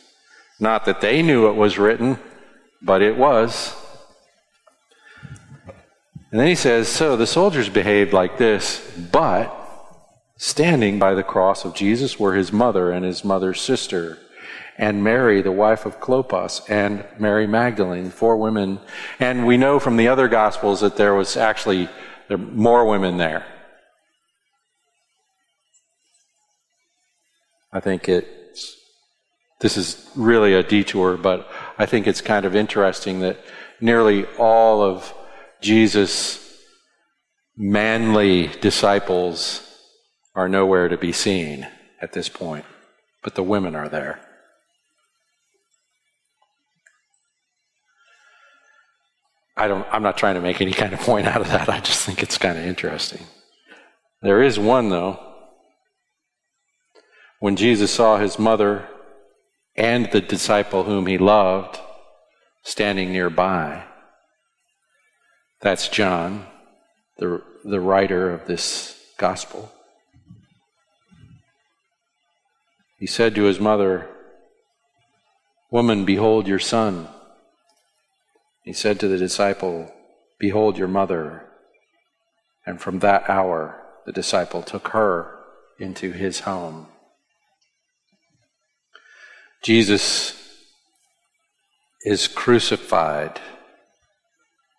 Not 0.64 0.86
that 0.86 1.02
they 1.02 1.20
knew 1.20 1.46
it 1.48 1.56
was 1.56 1.76
written, 1.76 2.18
but 2.80 3.02
it 3.02 3.18
was. 3.18 3.76
And 6.30 6.40
then 6.40 6.46
he 6.46 6.54
says, 6.54 6.88
So 6.88 7.18
the 7.18 7.26
soldiers 7.26 7.68
behaved 7.68 8.14
like 8.14 8.38
this, 8.38 8.80
but 9.12 9.54
standing 10.38 10.98
by 10.98 11.12
the 11.12 11.22
cross 11.22 11.66
of 11.66 11.74
Jesus 11.74 12.18
were 12.18 12.34
his 12.34 12.50
mother 12.50 12.90
and 12.90 13.04
his 13.04 13.26
mother's 13.26 13.60
sister, 13.60 14.16
and 14.78 15.04
Mary, 15.04 15.42
the 15.42 15.52
wife 15.52 15.84
of 15.84 16.00
Clopas, 16.00 16.62
and 16.70 17.04
Mary 17.18 17.46
Magdalene, 17.46 18.08
four 18.08 18.38
women. 18.38 18.80
And 19.20 19.46
we 19.46 19.58
know 19.58 19.78
from 19.78 19.98
the 19.98 20.08
other 20.08 20.28
Gospels 20.28 20.80
that 20.80 20.96
there 20.96 21.14
was 21.14 21.36
actually 21.36 21.90
there 22.28 22.38
more 22.38 22.88
women 22.88 23.18
there. 23.18 23.44
I 27.70 27.80
think 27.80 28.08
it 28.08 28.43
this 29.60 29.76
is 29.76 30.10
really 30.14 30.54
a 30.54 30.62
detour, 30.62 31.16
but 31.16 31.48
I 31.78 31.86
think 31.86 32.06
it's 32.06 32.20
kind 32.20 32.44
of 32.44 32.54
interesting 32.54 33.20
that 33.20 33.38
nearly 33.80 34.26
all 34.38 34.82
of 34.82 35.14
Jesus' 35.60 36.40
manly 37.56 38.48
disciples 38.60 39.60
are 40.34 40.48
nowhere 40.48 40.88
to 40.88 40.98
be 40.98 41.12
seen 41.12 41.66
at 42.00 42.12
this 42.12 42.28
point, 42.28 42.64
but 43.22 43.34
the 43.34 43.42
women 43.42 43.74
are 43.74 43.88
there. 43.88 44.20
I 49.56 49.68
don't, 49.68 49.86
I'm 49.90 50.02
not 50.02 50.16
trying 50.16 50.34
to 50.34 50.40
make 50.40 50.60
any 50.60 50.72
kind 50.72 50.92
of 50.92 51.00
point 51.00 51.26
out 51.28 51.40
of 51.40 51.48
that. 51.48 51.68
I 51.68 51.78
just 51.78 52.04
think 52.04 52.22
it's 52.22 52.38
kind 52.38 52.58
of 52.58 52.64
interesting. 52.64 53.22
There 54.20 54.42
is 54.42 54.58
one, 54.58 54.88
though. 54.88 55.20
When 57.38 57.56
Jesus 57.56 57.92
saw 57.92 58.18
his 58.18 58.38
mother 58.38 58.88
and 59.76 60.10
the 60.10 60.20
disciple 60.20 60.84
whom 60.84 61.06
he 61.06 61.18
loved 61.18 61.78
standing 62.62 63.12
nearby. 63.12 63.84
That's 65.60 65.88
John, 65.88 66.46
the, 67.18 67.42
the 67.64 67.80
writer 67.80 68.30
of 68.30 68.46
this 68.46 69.00
gospel. 69.16 69.72
He 72.98 73.06
said 73.06 73.34
to 73.34 73.42
his 73.42 73.60
mother, 73.60 74.08
Woman, 75.70 76.04
behold 76.04 76.46
your 76.46 76.58
son. 76.58 77.08
He 78.62 78.72
said 78.72 79.00
to 79.00 79.08
the 79.08 79.18
disciple, 79.18 79.92
Behold 80.38 80.78
your 80.78 80.88
mother. 80.88 81.46
And 82.64 82.80
from 82.80 83.00
that 83.00 83.28
hour, 83.28 83.82
the 84.06 84.12
disciple 84.12 84.62
took 84.62 84.88
her 84.88 85.38
into 85.78 86.12
his 86.12 86.40
home. 86.40 86.86
Jesus 89.64 90.34
is 92.04 92.28
crucified, 92.28 93.40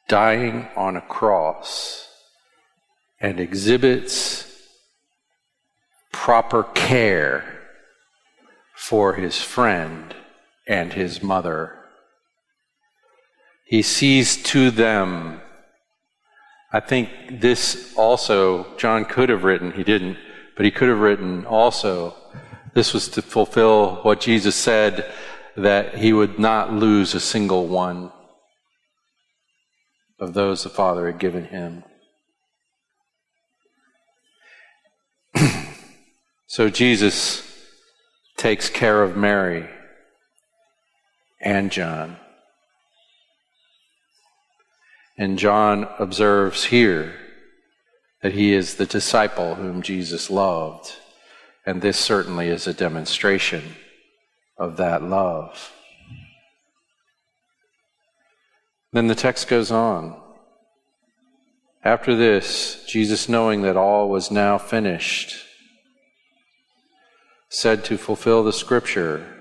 dying 0.07 0.67
on 0.75 0.95
a 0.95 1.01
cross, 1.01 2.07
and 3.19 3.39
exhibits 3.39 4.45
proper 6.11 6.61
care 6.61 7.61
for 8.75 9.15
his 9.15 9.41
friend 9.41 10.13
and 10.67 10.93
his 10.93 11.23
mother. 11.23 11.79
He 13.65 13.81
sees 13.81 14.37
to 14.43 14.69
them. 14.69 15.41
I 16.71 16.79
think 16.79 17.09
this 17.41 17.91
also, 17.97 18.77
John 18.77 19.05
could 19.05 19.29
have 19.29 19.43
written, 19.43 19.71
he 19.71 19.83
didn't, 19.83 20.19
but 20.55 20.63
he 20.63 20.69
could 20.69 20.89
have 20.89 20.99
written 20.99 21.43
also 21.47 22.13
this 22.75 22.93
was 22.93 23.07
to 23.07 23.21
fulfill 23.21 23.95
what 24.03 24.19
Jesus 24.19 24.53
said 24.53 25.09
that 25.55 25.95
he 25.95 26.11
would 26.11 26.37
not 26.37 26.73
lose 26.73 27.15
a 27.15 27.21
single 27.21 27.67
one 27.67 28.11
of 30.19 30.33
those 30.33 30.63
the 30.63 30.69
Father 30.69 31.07
had 31.07 31.17
given 31.17 31.45
him. 31.45 31.85
so 36.47 36.69
Jesus 36.69 37.49
takes 38.35 38.69
care 38.69 39.03
of 39.03 39.15
Mary 39.15 39.69
and 41.39 41.71
John. 41.71 42.17
And 45.17 45.39
John 45.39 45.87
observes 45.97 46.65
here 46.65 47.15
that 48.21 48.33
he 48.33 48.51
is 48.51 48.75
the 48.75 48.85
disciple 48.85 49.55
whom 49.55 49.81
Jesus 49.81 50.29
loved. 50.29 50.97
And 51.65 51.81
this 51.81 51.97
certainly 51.97 52.49
is 52.49 52.67
a 52.67 52.73
demonstration 52.73 53.75
of 54.57 54.77
that 54.77 55.01
love. 55.03 55.73
Then 58.93 59.07
the 59.07 59.15
text 59.15 59.47
goes 59.47 59.71
on. 59.71 60.21
After 61.83 62.15
this, 62.15 62.83
Jesus, 62.87 63.27
knowing 63.27 63.61
that 63.63 63.77
all 63.77 64.09
was 64.09 64.31
now 64.31 64.57
finished, 64.57 65.35
said 67.49 67.83
to 67.85 67.97
fulfill 67.97 68.43
the 68.43 68.53
scripture, 68.53 69.35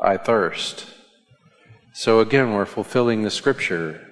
I 0.00 0.16
thirst. 0.16 0.86
So 1.92 2.20
again, 2.20 2.52
we're 2.52 2.64
fulfilling 2.64 3.22
the 3.22 3.30
scripture. 3.30 4.06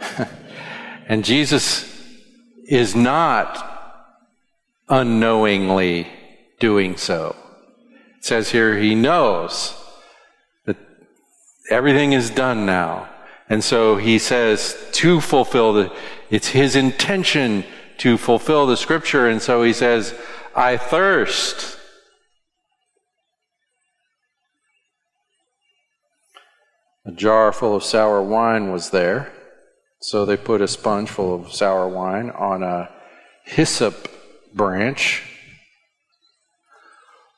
and 1.06 1.24
Jesus 1.24 1.86
is 2.66 2.96
not 2.96 3.69
unknowingly 4.90 6.08
doing 6.58 6.96
so. 6.96 7.36
It 8.18 8.24
says 8.24 8.50
here, 8.50 8.76
he 8.76 8.94
knows 8.94 9.74
that 10.66 10.76
everything 11.70 12.12
is 12.12 12.28
done 12.28 12.66
now. 12.66 13.08
And 13.48 13.64
so 13.64 13.96
he 13.96 14.18
says 14.18 14.76
to 14.92 15.20
fulfill 15.20 15.72
the, 15.72 15.92
it's 16.28 16.48
his 16.48 16.76
intention 16.76 17.64
to 17.98 18.18
fulfill 18.18 18.66
the 18.66 18.76
scripture. 18.76 19.28
And 19.28 19.40
so 19.40 19.62
he 19.62 19.72
says, 19.72 20.14
I 20.54 20.76
thirst. 20.76 21.78
A 27.06 27.12
jar 27.12 27.52
full 27.52 27.74
of 27.74 27.82
sour 27.82 28.22
wine 28.22 28.70
was 28.70 28.90
there. 28.90 29.32
So 30.00 30.24
they 30.24 30.36
put 30.36 30.60
a 30.60 30.68
sponge 30.68 31.08
full 31.08 31.34
of 31.34 31.52
sour 31.52 31.88
wine 31.88 32.30
on 32.30 32.62
a 32.62 32.90
hyssop 33.44 34.08
branch 34.54 35.22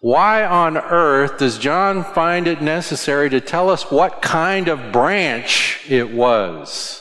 why 0.02 0.44
on 0.44 0.76
earth 0.76 1.38
does 1.38 1.58
John 1.58 2.02
find 2.02 2.48
it 2.48 2.60
necessary 2.60 3.30
to 3.30 3.40
tell 3.40 3.70
us 3.70 3.88
what 3.88 4.20
kind 4.20 4.66
of 4.66 4.90
branch 4.90 5.80
it 5.88 6.10
was? 6.10 7.00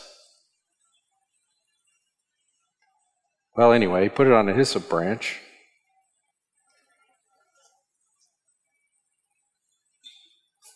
Well, 3.58 3.74
anyway, 3.74 4.04
he 4.04 4.10
put 4.10 4.28
it 4.28 4.34
on 4.34 4.48
a 4.48 4.54
hyssop 4.54 4.88
branch. 4.88 5.40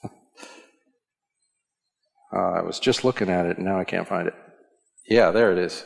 uh, 0.04 0.10
I 2.34 2.64
was 2.64 2.80
just 2.80 3.04
looking 3.04 3.30
at 3.30 3.46
it 3.46 3.58
and 3.58 3.68
now 3.68 3.80
I 3.80 3.84
can't 3.84 4.08
find 4.08 4.28
it. 4.28 4.34
Yeah, 5.08 5.30
there 5.30 5.52
it 5.52 5.60
is. 5.60 5.86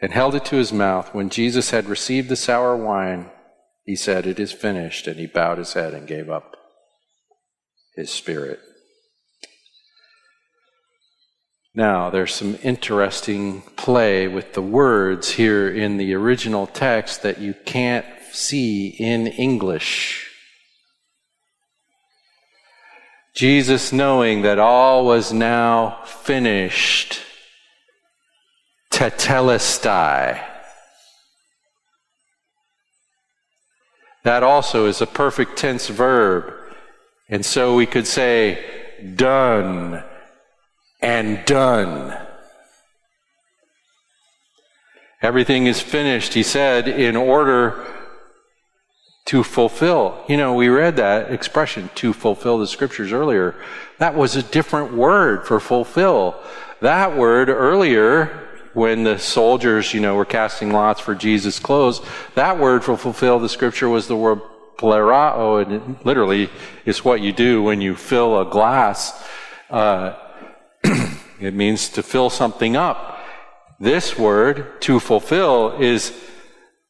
And 0.00 0.12
held 0.12 0.34
it 0.34 0.44
to 0.46 0.56
his 0.56 0.72
mouth. 0.72 1.12
When 1.12 1.28
Jesus 1.28 1.70
had 1.70 1.86
received 1.86 2.28
the 2.28 2.36
sour 2.36 2.76
wine, 2.76 3.30
he 3.84 3.96
said, 3.96 4.26
It 4.26 4.38
is 4.38 4.52
finished, 4.52 5.06
and 5.06 5.18
he 5.18 5.26
bowed 5.26 5.58
his 5.58 5.72
head 5.72 5.94
and 5.94 6.06
gave 6.06 6.30
up 6.30 6.56
his 7.96 8.10
spirit. 8.10 8.60
Now, 11.74 12.10
there's 12.10 12.34
some 12.34 12.58
interesting 12.62 13.62
play 13.76 14.26
with 14.28 14.52
the 14.52 14.62
words 14.62 15.30
here 15.30 15.68
in 15.68 15.96
the 15.96 16.14
original 16.14 16.66
text 16.66 17.22
that 17.22 17.40
you 17.40 17.54
can't 17.64 18.06
see 18.32 18.88
in 18.88 19.26
English. 19.26 20.28
Jesus, 23.34 23.92
knowing 23.92 24.42
that 24.42 24.58
all 24.58 25.06
was 25.06 25.32
now 25.32 26.02
finished, 26.04 27.20
tetelestai, 28.98 30.44
That 34.24 34.42
also 34.42 34.86
is 34.86 35.00
a 35.00 35.06
perfect 35.06 35.56
tense 35.56 35.86
verb. 35.86 36.52
And 37.28 37.46
so 37.46 37.76
we 37.76 37.86
could 37.86 38.06
say, 38.06 38.58
done 39.14 40.02
and 41.00 41.44
done. 41.46 42.18
Everything 45.22 45.66
is 45.66 45.80
finished, 45.80 46.34
he 46.34 46.42
said, 46.42 46.88
in 46.88 47.14
order 47.14 47.86
to 49.26 49.44
fulfill. 49.44 50.24
You 50.28 50.36
know, 50.36 50.54
we 50.54 50.68
read 50.68 50.96
that 50.96 51.30
expression, 51.30 51.88
to 51.94 52.12
fulfill 52.12 52.58
the 52.58 52.66
scriptures 52.66 53.12
earlier. 53.12 53.54
That 53.98 54.16
was 54.16 54.34
a 54.34 54.42
different 54.42 54.92
word 54.92 55.46
for 55.46 55.60
fulfill. 55.60 56.38
That 56.80 57.16
word 57.16 57.48
earlier 57.48 58.47
when 58.78 59.02
the 59.02 59.18
soldiers, 59.18 59.92
you 59.92 59.98
know, 59.98 60.14
were 60.14 60.24
casting 60.24 60.70
lots 60.70 61.00
for 61.00 61.12
Jesus' 61.12 61.58
clothes, 61.58 62.00
that 62.36 62.60
word 62.60 62.84
for 62.84 62.96
fulfill 62.96 63.40
the 63.40 63.48
scripture 63.48 63.88
was 63.88 64.06
the 64.06 64.16
word 64.16 64.40
plerao, 64.76 65.60
and 65.60 65.72
it 65.72 66.06
literally 66.06 66.48
is 66.86 67.04
what 67.04 67.20
you 67.20 67.32
do 67.32 67.60
when 67.60 67.80
you 67.80 67.96
fill 67.96 68.40
a 68.40 68.44
glass. 68.44 69.20
Uh, 69.68 70.14
it 71.40 71.54
means 71.54 71.88
to 71.88 72.04
fill 72.04 72.30
something 72.30 72.76
up. 72.76 73.18
This 73.80 74.16
word, 74.16 74.80
to 74.82 75.00
fulfill, 75.00 75.76
is 75.80 76.12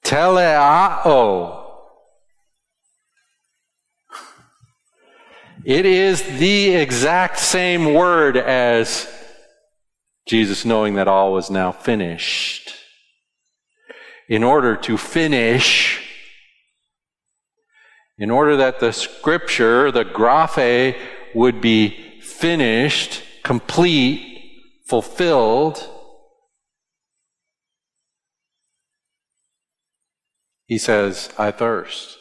teleao. 0.05 1.65
It 5.65 5.87
is 5.87 6.23
the 6.39 6.75
exact 6.75 7.39
same 7.39 7.95
word 7.95 8.37
as 8.37 9.09
Jesus, 10.29 10.67
knowing 10.67 10.95
that 10.95 11.09
all 11.09 11.33
was 11.33 11.51
now 11.51 11.73
finished, 11.73 12.75
in 14.29 14.45
order 14.45 14.77
to 14.77 14.99
finish, 14.99 16.07
in 18.19 18.31
order 18.31 18.57
that 18.59 18.79
the 18.79 18.93
scripture, 18.93 19.91
the 19.91 20.05
graphe, 20.05 20.95
would 21.35 21.63
be 21.63 22.21
finished, 22.21 23.23
complete, 23.43 24.53
fulfilled, 24.87 25.89
he 30.67 30.77
says, 30.77 31.31
I 31.39 31.51
thirst. 31.53 32.19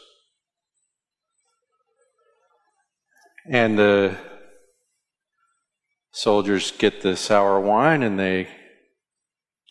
And 3.49 3.77
the 3.77 4.17
soldiers 6.17 6.71
get 6.71 7.01
the 7.01 7.15
sour 7.15 7.59
wine 7.59 8.01
and 8.01 8.19
they 8.19 8.47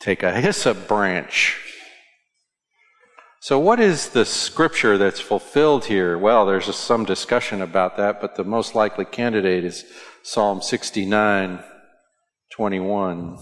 take 0.00 0.22
a 0.22 0.40
hyssop 0.40 0.86
branch. 0.86 1.58
So, 3.40 3.58
what 3.58 3.80
is 3.80 4.10
the 4.10 4.24
scripture 4.24 4.96
that's 4.96 5.18
fulfilled 5.18 5.86
here? 5.86 6.16
Well, 6.16 6.46
there's 6.46 6.72
some 6.76 7.04
discussion 7.04 7.62
about 7.62 7.96
that, 7.96 8.20
but 8.20 8.36
the 8.36 8.44
most 8.44 8.76
likely 8.76 9.04
candidate 9.04 9.64
is 9.64 9.84
Psalm 10.22 10.62
69 10.62 11.64
21. 12.52 13.38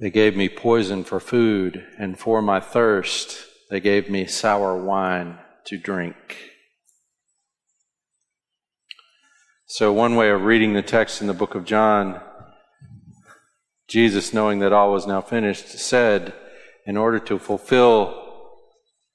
They 0.00 0.10
gave 0.10 0.36
me 0.36 0.48
poison 0.48 1.02
for 1.02 1.18
food, 1.18 1.84
and 1.98 2.18
for 2.18 2.40
my 2.40 2.60
thirst, 2.60 3.44
they 3.68 3.80
gave 3.80 4.08
me 4.08 4.26
sour 4.26 4.76
wine 4.80 5.38
to 5.64 5.76
drink. 5.76 6.36
So, 9.66 9.92
one 9.92 10.14
way 10.14 10.30
of 10.30 10.42
reading 10.42 10.72
the 10.72 10.82
text 10.82 11.20
in 11.20 11.26
the 11.26 11.34
book 11.34 11.54
of 11.54 11.64
John, 11.64 12.20
Jesus, 13.88 14.32
knowing 14.32 14.60
that 14.60 14.72
all 14.72 14.92
was 14.92 15.06
now 15.06 15.20
finished, 15.20 15.68
said, 15.68 16.32
in 16.86 16.96
order 16.96 17.18
to 17.18 17.38
fulfill 17.38 18.24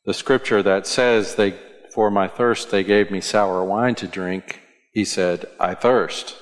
the 0.05 0.13
scripture 0.13 0.61
that 0.61 0.85
says, 0.85 1.35
they, 1.35 1.57
For 1.93 2.11
my 2.11 2.27
thirst, 2.27 2.71
they 2.71 2.83
gave 2.83 3.09
me 3.09 3.21
sour 3.21 3.63
wine 3.63 3.95
to 3.95 4.07
drink, 4.07 4.61
he 4.91 5.05
said, 5.05 5.45
I 5.59 5.75
thirst. 5.75 6.35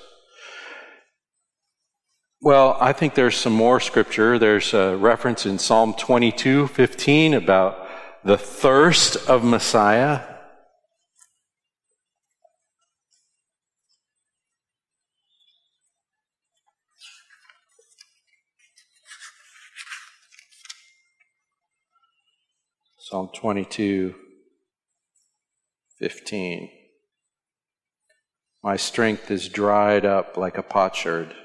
Well, 2.43 2.75
I 2.81 2.91
think 2.91 3.13
there's 3.13 3.37
some 3.37 3.53
more 3.53 3.79
scripture. 3.79 4.39
There's 4.39 4.73
a 4.73 4.97
reference 4.97 5.45
in 5.45 5.59
Psalm 5.59 5.93
22, 5.93 6.65
15 6.69 7.35
about 7.35 7.87
the 8.23 8.35
thirst 8.35 9.29
of 9.29 9.43
Messiah. 9.43 10.21
Psalm 22.97 23.29
22, 23.35 24.15
15. 25.99 26.71
My 28.63 28.77
strength 28.77 29.29
is 29.29 29.47
dried 29.47 30.05
up 30.05 30.37
like 30.37 30.57
a 30.57 30.63
potsherd. 30.63 31.35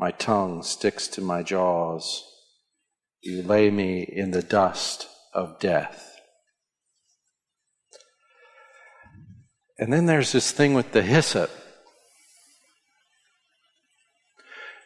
My 0.00 0.12
tongue 0.12 0.62
sticks 0.62 1.08
to 1.08 1.20
my 1.20 1.42
jaws. 1.42 2.24
You 3.20 3.42
lay 3.42 3.68
me 3.70 4.02
in 4.02 4.30
the 4.30 4.40
dust 4.42 5.06
of 5.34 5.60
death. 5.60 6.16
And 9.78 9.92
then 9.92 10.06
there's 10.06 10.32
this 10.32 10.52
thing 10.52 10.72
with 10.72 10.92
the 10.92 11.02
hyssop. 11.02 11.50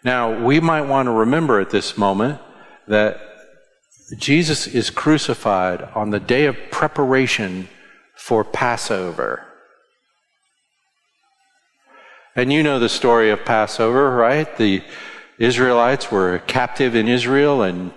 Now, 0.02 0.44
we 0.44 0.58
might 0.58 0.82
want 0.82 1.06
to 1.06 1.12
remember 1.12 1.60
at 1.60 1.70
this 1.70 1.96
moment 1.96 2.40
that 2.88 3.20
Jesus 4.18 4.66
is 4.66 4.90
crucified 4.90 5.82
on 5.94 6.10
the 6.10 6.18
day 6.18 6.46
of 6.46 6.56
preparation 6.72 7.68
for 8.16 8.42
Passover. 8.42 9.46
And 12.36 12.52
you 12.52 12.64
know 12.64 12.80
the 12.80 12.88
story 12.88 13.30
of 13.30 13.44
Passover, 13.44 14.10
right? 14.10 14.56
The 14.56 14.82
Israelites 15.38 16.10
were 16.10 16.40
captive 16.48 16.96
in 16.96 17.06
Israel, 17.06 17.62
and 17.62 17.92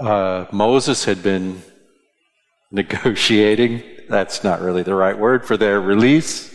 uh, 0.00 0.46
Moses 0.50 1.04
had 1.04 1.22
been 1.22 1.60
negotiating. 2.70 3.82
That's 4.08 4.42
not 4.42 4.62
really 4.62 4.82
the 4.82 4.94
right 4.94 5.18
word 5.18 5.44
for 5.44 5.58
their 5.58 5.82
release. 5.82 6.54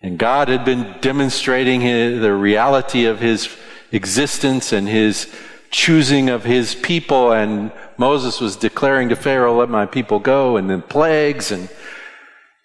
And 0.00 0.18
God 0.18 0.48
had 0.48 0.64
been 0.64 0.96
demonstrating 1.02 1.82
his, 1.82 2.22
the 2.22 2.32
reality 2.32 3.04
of 3.04 3.20
his 3.20 3.54
existence 3.92 4.72
and 4.72 4.88
his 4.88 5.30
choosing 5.70 6.30
of 6.30 6.44
his 6.44 6.74
people. 6.74 7.32
And 7.32 7.72
Moses 7.98 8.40
was 8.40 8.56
declaring 8.56 9.10
to 9.10 9.16
Pharaoh, 9.16 9.58
let 9.58 9.68
my 9.68 9.84
people 9.84 10.18
go, 10.18 10.56
and 10.56 10.70
then 10.70 10.80
plagues. 10.80 11.52
And, 11.52 11.68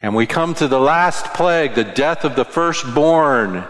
and 0.02 0.16
we 0.16 0.26
come 0.26 0.54
to 0.56 0.68
the 0.68 0.80
last 0.80 1.34
plague, 1.34 1.74
the 1.74 1.84
death 1.84 2.26
of 2.26 2.36
the 2.36 2.46
firstborn. 2.46 3.64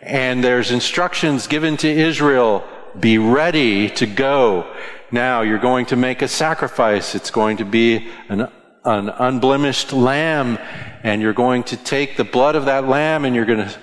And 0.00 0.42
there's 0.42 0.70
instructions 0.70 1.46
given 1.46 1.76
to 1.78 1.88
Israel, 1.88 2.64
be 2.98 3.18
ready 3.18 3.88
to 3.90 4.06
go. 4.06 4.74
Now 5.12 5.42
you're 5.42 5.58
going 5.58 5.86
to 5.86 5.96
make 5.96 6.22
a 6.22 6.28
sacrifice. 6.28 7.14
It's 7.14 7.30
going 7.30 7.58
to 7.58 7.64
be 7.64 8.08
an, 8.28 8.48
an 8.84 9.08
unblemished 9.08 9.92
lamb 9.92 10.58
and 11.02 11.22
you're 11.22 11.32
going 11.32 11.64
to 11.64 11.76
take 11.76 12.16
the 12.16 12.24
blood 12.24 12.56
of 12.56 12.66
that 12.66 12.86
lamb 12.86 13.24
and 13.24 13.34
you're 13.34 13.46
going 13.46 13.68
to 13.68 13.78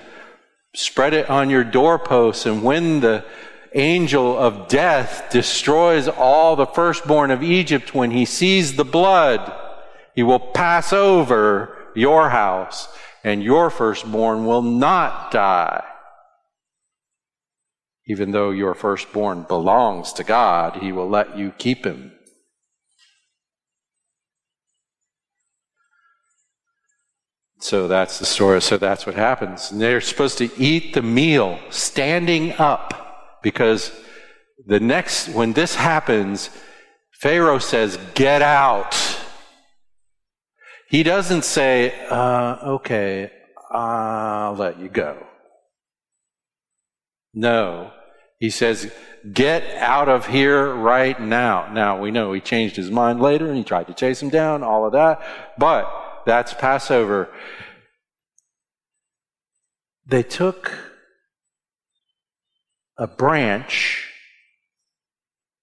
spread 0.74 1.14
it 1.14 1.28
on 1.30 1.50
your 1.50 1.64
doorposts. 1.64 2.46
And 2.46 2.62
when 2.62 3.00
the 3.00 3.24
angel 3.74 4.36
of 4.38 4.68
death 4.68 5.28
destroys 5.30 6.08
all 6.08 6.56
the 6.56 6.66
firstborn 6.66 7.30
of 7.30 7.42
Egypt, 7.42 7.94
when 7.94 8.10
he 8.10 8.24
sees 8.24 8.76
the 8.76 8.84
blood, 8.84 9.52
he 10.14 10.22
will 10.22 10.40
pass 10.40 10.92
over 10.92 11.77
your 11.98 12.30
house 12.30 12.88
and 13.24 13.42
your 13.42 13.70
firstborn 13.70 14.46
will 14.46 14.62
not 14.62 15.30
die. 15.30 15.84
Even 18.06 18.30
though 18.30 18.50
your 18.50 18.74
firstborn 18.74 19.42
belongs 19.42 20.12
to 20.14 20.24
God, 20.24 20.76
he 20.76 20.92
will 20.92 21.08
let 21.08 21.36
you 21.36 21.52
keep 21.58 21.84
him. 21.84 22.12
So 27.60 27.88
that's 27.88 28.18
the 28.18 28.24
story. 28.24 28.62
So 28.62 28.78
that's 28.78 29.04
what 29.04 29.16
happens. 29.16 29.72
And 29.72 29.80
they're 29.80 30.00
supposed 30.00 30.38
to 30.38 30.50
eat 30.58 30.94
the 30.94 31.02
meal 31.02 31.58
standing 31.70 32.52
up 32.52 33.40
because 33.42 33.92
the 34.64 34.80
next, 34.80 35.28
when 35.30 35.52
this 35.52 35.74
happens, 35.74 36.50
Pharaoh 37.12 37.58
says, 37.58 37.98
get 38.14 38.42
out. 38.42 39.17
He 40.88 41.02
doesn't 41.02 41.44
say, 41.44 41.94
uh, 42.08 42.56
okay, 42.62 43.30
I'll 43.70 44.54
let 44.54 44.78
you 44.78 44.88
go. 44.88 45.26
No. 47.34 47.92
He 48.40 48.48
says, 48.48 48.90
get 49.30 49.64
out 49.76 50.08
of 50.08 50.26
here 50.26 50.72
right 50.74 51.20
now. 51.20 51.70
Now, 51.72 52.00
we 52.00 52.10
know 52.10 52.32
he 52.32 52.40
changed 52.40 52.76
his 52.76 52.90
mind 52.90 53.20
later 53.20 53.46
and 53.48 53.56
he 53.56 53.64
tried 53.64 53.88
to 53.88 53.94
chase 53.94 54.22
him 54.22 54.30
down, 54.30 54.62
all 54.62 54.86
of 54.86 54.92
that. 54.92 55.20
But 55.58 55.92
that's 56.24 56.54
Passover. 56.54 57.28
They 60.06 60.22
took 60.22 60.72
a 62.96 63.06
branch 63.06 64.06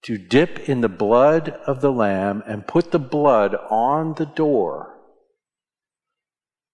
to 0.04 0.18
dip 0.18 0.68
in 0.68 0.82
the 0.82 0.88
blood 0.88 1.48
of 1.66 1.80
the 1.80 1.90
lamb 1.90 2.44
and 2.46 2.68
put 2.68 2.92
the 2.92 3.00
blood 3.00 3.56
on 3.70 4.14
the 4.14 4.26
door. 4.26 4.95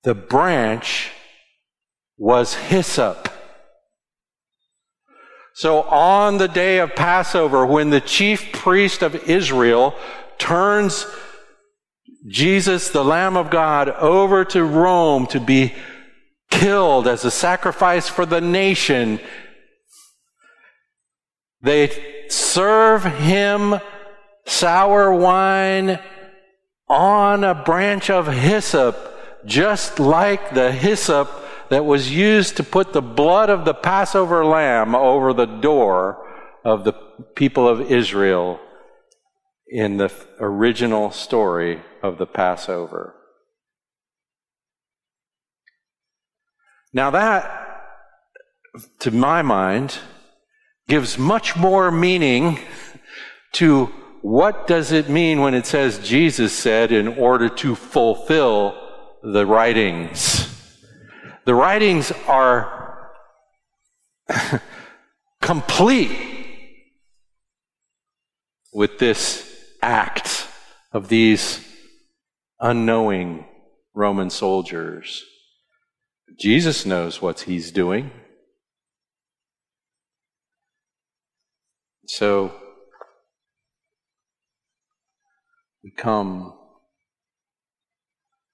The 0.03 0.15
branch 0.15 1.11
was 2.19 2.55
hyssop. 2.55 3.29
So 5.55 5.83
on 5.83 6.39
the 6.39 6.49
day 6.49 6.79
of 6.79 6.95
Passover, 6.95 7.67
when 7.67 7.91
the 7.91 8.01
chief 8.01 8.53
priest 8.53 9.03
of 9.03 9.15
Israel 9.29 9.95
turns 10.39 11.07
Jesus, 12.27 12.91
the 12.91 13.05
Lamb 13.05 13.37
of 13.37 13.51
God, 13.51 13.89
over 13.89 14.45
to 14.47 14.65
Rome 14.65 15.27
to 15.29 15.41
be 15.41 15.75
killed 16.51 17.09
as 17.09 17.25
a 17.25 17.31
sacrifice 17.31 18.09
for 18.09 18.25
the 18.25 18.41
nation. 18.41 19.19
They 21.63 22.27
serve 22.29 23.05
him 23.05 23.81
sour 24.47 25.13
wine 25.13 25.99
on 26.89 27.43
a 27.43 27.55
branch 27.55 28.11
of 28.11 28.27
hyssop, 28.27 29.12
just 29.45 29.99
like 29.99 30.55
the 30.55 30.73
hyssop 30.73 31.31
that 31.71 31.85
was 31.85 32.11
used 32.11 32.57
to 32.57 32.63
put 32.63 32.93
the 32.93 33.03
blood 33.03 33.49
of 33.51 33.65
the 33.65 33.75
Passover 33.75 34.45
lamb 34.45 34.95
over 34.95 35.33
the 35.33 35.47
door 35.47 36.27
of 36.65 36.85
the 36.85 36.93
people 37.35 37.67
of 37.67 37.81
Israel 37.91 38.61
in 39.69 39.97
the 39.97 40.13
original 40.39 41.11
story 41.11 41.81
of 42.03 42.19
the 42.19 42.27
Passover. 42.27 43.15
Now, 46.93 47.11
that, 47.11 47.85
to 48.99 49.11
my 49.11 49.41
mind, 49.41 49.99
gives 50.89 51.17
much 51.17 51.57
more 51.57 51.91
meaning 51.91 52.59
to 53.53 53.87
what 54.21 54.67
does 54.67 54.93
it 54.93 55.09
mean 55.09 55.41
when 55.41 55.55
it 55.55 55.65
says 55.65 55.99
Jesus 55.99 56.53
said 56.53 56.93
in 56.93 57.09
order 57.09 57.49
to 57.49 57.75
fulfill 57.75 58.82
the 59.23 59.47
writings. 59.47 60.49
The 61.45 61.55
writings 61.55 62.13
are 62.27 63.11
complete 65.41 66.11
with 68.73 68.99
this 68.99 69.49
act 69.81 70.47
of 70.93 71.09
these 71.09 71.67
unknowing 72.61 73.45
Roman 73.95 74.31
soldiers. 74.31 75.25
Jesus 76.39 76.87
knows 76.87 77.21
what 77.21 77.41
he's 77.41 77.71
doing. 77.71 78.11
So 82.07 82.53
we 85.83 85.91
come 85.91 86.55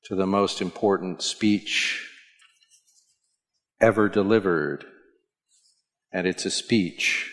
to 0.08 0.14
the 0.14 0.26
most 0.26 0.62
important 0.62 1.20
speech 1.20 2.08
ever 3.78 4.08
delivered, 4.08 4.86
and 6.10 6.26
it's 6.26 6.46
a 6.46 6.50
speech 6.50 7.30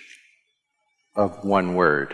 of 1.16 1.46
one 1.46 1.74
word. 1.74 2.14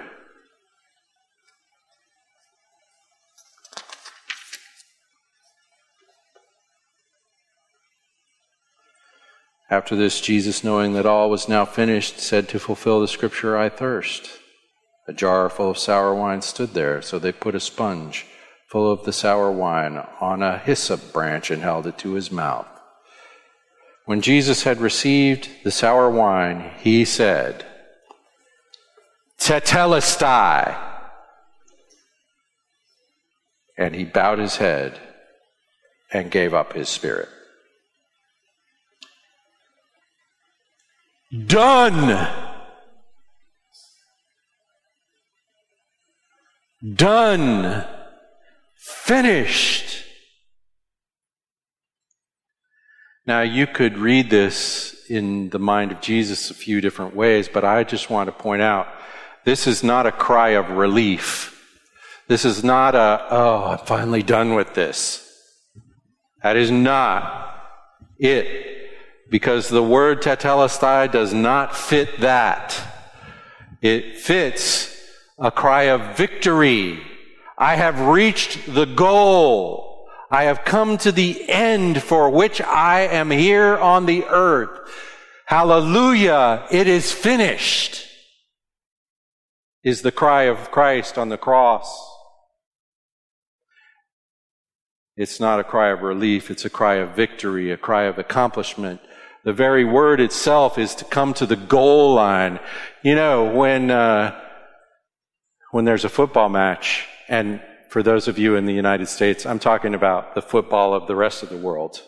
After 9.71 9.95
this, 9.95 10.21
Jesus, 10.21 10.63
knowing 10.63 10.93
that 10.93 11.07
all 11.07 11.31
was 11.31 11.49
now 11.49 11.65
finished, 11.65 12.19
said 12.19 12.47
to 12.49 12.59
fulfill 12.59 13.01
the 13.01 13.07
scripture, 13.07 13.57
I 13.57 13.69
thirst. 13.69 14.29
A 15.07 15.13
jar 15.13 15.49
full 15.49 15.71
of 15.71 15.79
sour 15.79 16.13
wine 16.13 16.43
stood 16.43 16.75
there, 16.75 17.01
so 17.01 17.17
they 17.17 17.31
put 17.31 17.55
a 17.55 17.59
sponge 17.59 18.27
full 18.71 18.89
of 18.89 19.03
the 19.03 19.11
sour 19.11 19.51
wine 19.51 19.97
on 20.21 20.41
a 20.41 20.57
hyssop 20.57 21.11
branch 21.11 21.51
and 21.51 21.61
held 21.61 21.85
it 21.85 21.97
to 21.97 22.13
his 22.13 22.31
mouth. 22.31 22.65
When 24.05 24.21
Jesus 24.21 24.63
had 24.63 24.79
received 24.79 25.49
the 25.65 25.71
sour 25.71 26.09
wine, 26.09 26.71
he 26.79 27.03
said, 27.03 27.65
Tetelestai. 29.37 30.87
And 33.77 33.93
he 33.93 34.05
bowed 34.05 34.39
his 34.39 34.55
head 34.55 34.97
and 36.13 36.31
gave 36.31 36.53
up 36.53 36.71
his 36.71 36.87
spirit. 36.87 37.27
Done. 41.45 42.29
Done. 46.95 47.85
Finished. 48.91 50.03
Now, 53.25 53.41
you 53.41 53.67
could 53.67 53.97
read 53.97 54.29
this 54.29 55.05
in 55.09 55.49
the 55.49 55.59
mind 55.59 55.91
of 55.91 56.01
Jesus 56.01 56.49
a 56.49 56.53
few 56.53 56.81
different 56.81 57.15
ways, 57.15 57.47
but 57.47 57.63
I 57.63 57.83
just 57.83 58.09
want 58.09 58.27
to 58.27 58.31
point 58.31 58.61
out 58.61 58.87
this 59.45 59.67
is 59.67 59.83
not 59.83 60.05
a 60.05 60.11
cry 60.11 60.49
of 60.49 60.71
relief. 60.71 61.49
This 62.27 62.45
is 62.45 62.63
not 62.63 62.95
a, 62.95 63.25
oh, 63.29 63.63
I'm 63.65 63.85
finally 63.85 64.23
done 64.23 64.53
with 64.55 64.73
this. 64.73 65.27
That 66.43 66.55
is 66.55 66.71
not 66.71 67.61
it. 68.19 68.69
because 69.31 69.69
the 69.69 69.81
word 69.81 70.21
tetelestai 70.21 71.09
does 71.11 71.33
not 71.33 71.75
fit 71.75 72.19
that. 72.19 72.77
It 73.81 74.17
fits 74.17 74.95
a 75.39 75.49
cry 75.49 75.83
of 75.83 76.17
victory. 76.17 77.01
I 77.61 77.75
have 77.75 78.07
reached 78.07 78.73
the 78.73 78.85
goal. 78.85 80.07
I 80.31 80.45
have 80.45 80.65
come 80.65 80.97
to 80.97 81.11
the 81.11 81.47
end 81.47 82.01
for 82.01 82.31
which 82.31 82.59
I 82.59 83.01
am 83.01 83.29
here 83.29 83.77
on 83.77 84.07
the 84.07 84.25
earth. 84.25 84.91
Hallelujah. 85.45 86.65
It 86.71 86.87
is 86.87 87.11
finished 87.11 88.07
is 89.83 90.01
the 90.01 90.11
cry 90.11 90.43
of 90.43 90.71
Christ 90.71 91.19
on 91.19 91.29
the 91.29 91.37
cross. 91.37 92.09
It's 95.15 95.39
not 95.39 95.59
a 95.59 95.63
cry 95.63 95.89
of 95.89 96.01
relief, 96.01 96.49
it's 96.49 96.65
a 96.65 96.69
cry 96.69 96.95
of 96.95 97.15
victory, 97.15 97.69
a 97.69 97.77
cry 97.77 98.05
of 98.05 98.17
accomplishment. 98.17 99.01
The 99.43 99.53
very 99.53 99.85
word 99.85 100.19
itself 100.19 100.79
is 100.79 100.95
to 100.95 101.05
come 101.05 101.35
to 101.35 101.45
the 101.45 101.55
goal 101.55 102.15
line. 102.15 102.59
You 103.03 103.13
know, 103.13 103.53
when, 103.53 103.91
uh, 103.91 104.39
when 105.71 105.85
there's 105.85 106.05
a 106.05 106.09
football 106.09 106.49
match, 106.49 107.07
and 107.31 107.61
for 107.87 108.03
those 108.03 108.27
of 108.27 108.37
you 108.37 108.57
in 108.57 108.65
the 108.65 108.73
United 108.73 109.07
States, 109.07 109.45
I'm 109.45 109.57
talking 109.57 109.95
about 109.95 110.35
the 110.35 110.41
football 110.41 110.93
of 110.93 111.07
the 111.07 111.15
rest 111.15 111.43
of 111.43 111.49
the 111.49 111.55
world, 111.57 112.01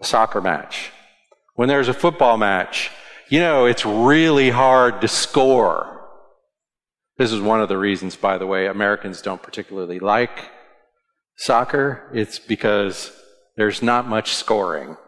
a 0.00 0.04
soccer 0.04 0.42
match. 0.42 0.92
When 1.54 1.66
there's 1.66 1.88
a 1.88 1.94
football 1.94 2.36
match, 2.36 2.90
you 3.30 3.40
know, 3.40 3.64
it's 3.64 3.86
really 3.86 4.50
hard 4.50 5.00
to 5.00 5.08
score. 5.08 6.10
This 7.16 7.32
is 7.32 7.40
one 7.40 7.62
of 7.62 7.70
the 7.70 7.78
reasons, 7.78 8.14
by 8.14 8.36
the 8.36 8.46
way, 8.46 8.66
Americans 8.66 9.22
don't 9.22 9.42
particularly 9.42 9.98
like 9.98 10.50
soccer. 11.36 12.10
It's 12.12 12.38
because 12.38 13.12
there's 13.56 13.82
not 13.82 14.06
much 14.06 14.34
scoring. 14.34 14.98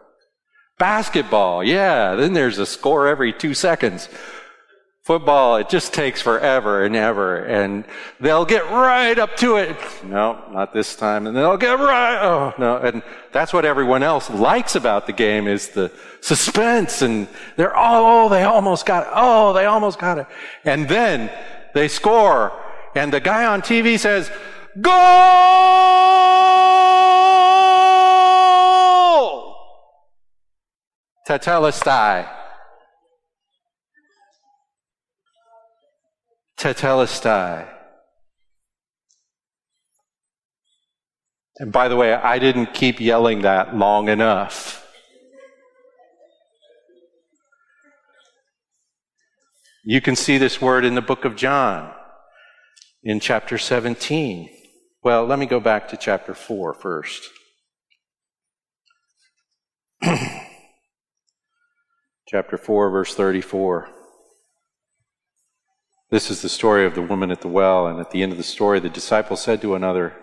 Basketball, 0.79 1.63
yeah, 1.63 2.15
then 2.15 2.33
there's 2.33 2.57
a 2.57 2.65
score 2.65 3.07
every 3.07 3.31
two 3.31 3.53
seconds. 3.53 4.09
Football, 5.05 5.57
it 5.57 5.69
just 5.69 5.93
takes 5.93 6.19
forever 6.19 6.83
and 6.83 6.95
ever, 6.95 7.45
and 7.45 7.85
they'll 8.19 8.43
get 8.43 8.63
right 8.71 9.19
up 9.19 9.37
to 9.37 9.57
it. 9.57 9.77
No, 10.03 10.43
not 10.51 10.73
this 10.73 10.95
time. 10.95 11.27
And 11.27 11.37
they'll 11.37 11.57
get 11.57 11.77
right, 11.77 12.19
oh, 12.23 12.55
no. 12.57 12.77
And 12.77 13.03
that's 13.31 13.53
what 13.53 13.65
everyone 13.65 14.01
else 14.01 14.31
likes 14.31 14.73
about 14.73 15.05
the 15.05 15.13
game 15.13 15.47
is 15.47 15.69
the 15.69 15.91
suspense, 16.21 17.03
and 17.03 17.27
they're, 17.55 17.71
oh, 17.75 18.29
they 18.29 18.45
almost 18.45 18.87
got 18.87 19.03
it. 19.05 19.09
Oh, 19.13 19.53
they 19.53 19.65
almost 19.65 19.99
got 19.99 20.17
it. 20.17 20.25
And 20.63 20.89
then 20.89 21.29
they 21.75 21.87
score, 21.87 22.51
and 22.95 23.13
the 23.13 23.19
guy 23.19 23.45
on 23.45 23.61
TV 23.61 23.99
says, 23.99 24.31
Goal! 24.81 24.91
Tetelestai. 31.29 32.44
Tetelestai. 36.65 37.69
And 41.59 41.71
by 41.71 41.87
the 41.87 41.95
way, 41.95 42.11
I 42.11 42.39
didn't 42.39 42.73
keep 42.73 42.99
yelling 42.99 43.43
that 43.43 43.77
long 43.77 44.09
enough. 44.09 44.83
You 49.83 50.01
can 50.01 50.15
see 50.15 50.39
this 50.39 50.59
word 50.59 50.85
in 50.85 50.95
the 50.95 51.03
book 51.03 51.23
of 51.23 51.35
John 51.35 51.93
in 53.03 53.19
chapter 53.19 53.59
17. 53.59 54.49
Well, 55.03 55.23
let 55.23 55.37
me 55.37 55.45
go 55.45 55.59
back 55.59 55.89
to 55.89 55.97
chapter 55.97 56.33
4 56.33 56.73
first. 56.73 57.29
chapter 62.27 62.57
4, 62.57 62.89
verse 62.89 63.13
34. 63.13 63.94
This 66.15 66.31
is 66.31 66.41
the 66.41 66.47
story 66.47 66.85
of 66.85 66.95
the 66.95 67.01
woman 67.01 67.29
at 67.29 67.41
the 67.41 67.49
well, 67.49 67.87
and 67.87 67.99
at 67.99 68.11
the 68.11 68.23
end 68.23 68.31
of 68.31 68.37
the 68.37 68.43
story, 68.45 68.79
the 68.79 68.87
disciples 68.87 69.43
said 69.43 69.59
to 69.59 69.75
another, 69.75 70.13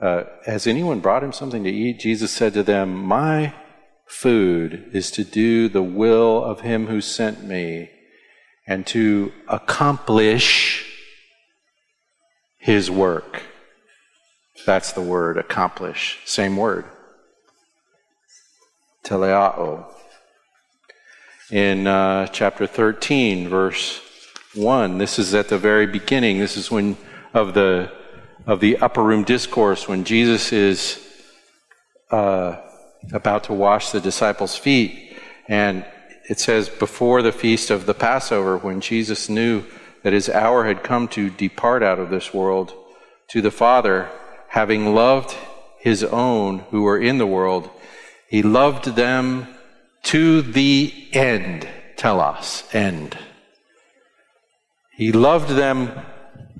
uh, 0.00 0.22
Has 0.46 0.66
anyone 0.66 1.00
brought 1.00 1.22
him 1.22 1.34
something 1.34 1.62
to 1.62 1.70
eat? 1.70 2.00
Jesus 2.00 2.32
said 2.32 2.54
to 2.54 2.62
them, 2.62 2.94
My 2.94 3.52
food 4.06 4.88
is 4.94 5.10
to 5.10 5.22
do 5.22 5.68
the 5.68 5.82
will 5.82 6.42
of 6.42 6.62
him 6.62 6.86
who 6.86 7.02
sent 7.02 7.44
me 7.44 7.90
and 8.66 8.86
to 8.86 9.30
accomplish 9.46 10.90
his 12.56 12.90
work. 12.90 13.42
That's 14.64 14.92
the 14.92 15.02
word, 15.02 15.36
accomplish. 15.36 16.20
Same 16.24 16.56
word. 16.56 16.86
Teleao. 19.04 19.84
In 21.50 21.86
uh, 21.86 22.26
chapter 22.28 22.66
13, 22.66 23.50
verse 23.50 24.00
1, 24.54 24.98
this 24.98 25.18
is 25.18 25.34
at 25.34 25.48
the 25.48 25.58
very 25.58 25.86
beginning. 25.86 26.38
This 26.38 26.56
is 26.56 26.70
when, 26.70 26.96
of 27.32 27.54
the, 27.54 27.92
of 28.46 28.58
the 28.60 28.78
upper 28.78 29.02
room 29.02 29.22
discourse, 29.22 29.86
when 29.86 30.04
Jesus 30.04 30.52
is 30.52 31.06
uh, 32.10 32.60
about 33.12 33.44
to 33.44 33.52
wash 33.52 33.90
the 33.90 34.00
disciples' 34.00 34.56
feet. 34.56 35.16
And 35.46 35.84
it 36.28 36.40
says, 36.40 36.68
before 36.68 37.22
the 37.22 37.32
feast 37.32 37.70
of 37.70 37.86
the 37.86 37.94
Passover, 37.94 38.58
when 38.58 38.80
Jesus 38.80 39.28
knew 39.28 39.64
that 40.02 40.12
his 40.12 40.28
hour 40.28 40.64
had 40.64 40.82
come 40.82 41.06
to 41.08 41.30
depart 41.30 41.82
out 41.82 42.00
of 42.00 42.10
this 42.10 42.34
world 42.34 42.72
to 43.28 43.40
the 43.40 43.50
Father, 43.52 44.08
having 44.48 44.94
loved 44.94 45.36
his 45.78 46.02
own 46.02 46.58
who 46.70 46.82
were 46.82 47.00
in 47.00 47.18
the 47.18 47.26
world, 47.26 47.70
he 48.28 48.42
loved 48.42 48.96
them 48.96 49.46
to 50.02 50.42
the 50.42 50.92
end. 51.12 51.68
Telos, 51.96 52.64
end. 52.72 53.16
He 55.00 55.12
loved 55.12 55.48
them 55.48 55.92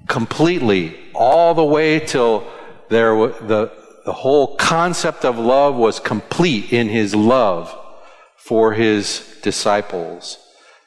completely, 0.09 0.99
all 1.15 1.53
the 1.53 1.63
way 1.63 1.99
till 2.01 2.51
there 2.89 3.15
the, 3.15 3.71
the 4.07 4.15
whole 4.15 4.57
concept 4.57 5.27
of 5.27 5.39
love 5.39 5.75
was 5.75 6.01
complete 6.01 6.73
in 6.73 6.89
his 6.89 7.15
love 7.15 7.77
for 8.39 8.73
his 8.73 9.39
disciples. 9.43 10.39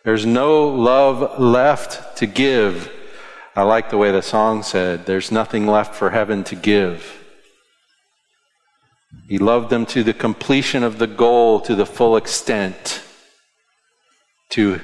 There's 0.03 0.25
no 0.25 0.67
love 0.67 1.39
left 1.39 2.17
to 2.17 2.25
give. 2.25 2.91
I 3.55 3.61
like 3.61 3.91
the 3.91 3.99
way 3.99 4.11
the 4.11 4.23
song 4.23 4.63
said, 4.63 5.05
there's 5.05 5.31
nothing 5.31 5.67
left 5.67 5.93
for 5.93 6.09
heaven 6.09 6.43
to 6.45 6.55
give. 6.55 7.23
He 9.29 9.37
loved 9.37 9.69
them 9.69 9.85
to 9.93 10.03
the 10.03 10.15
completion 10.15 10.81
of 10.81 10.97
the 10.97 11.05
goal, 11.05 11.61
to 11.61 11.75
the 11.75 11.85
full 11.85 12.17
extent, 12.17 13.03
to 14.49 14.81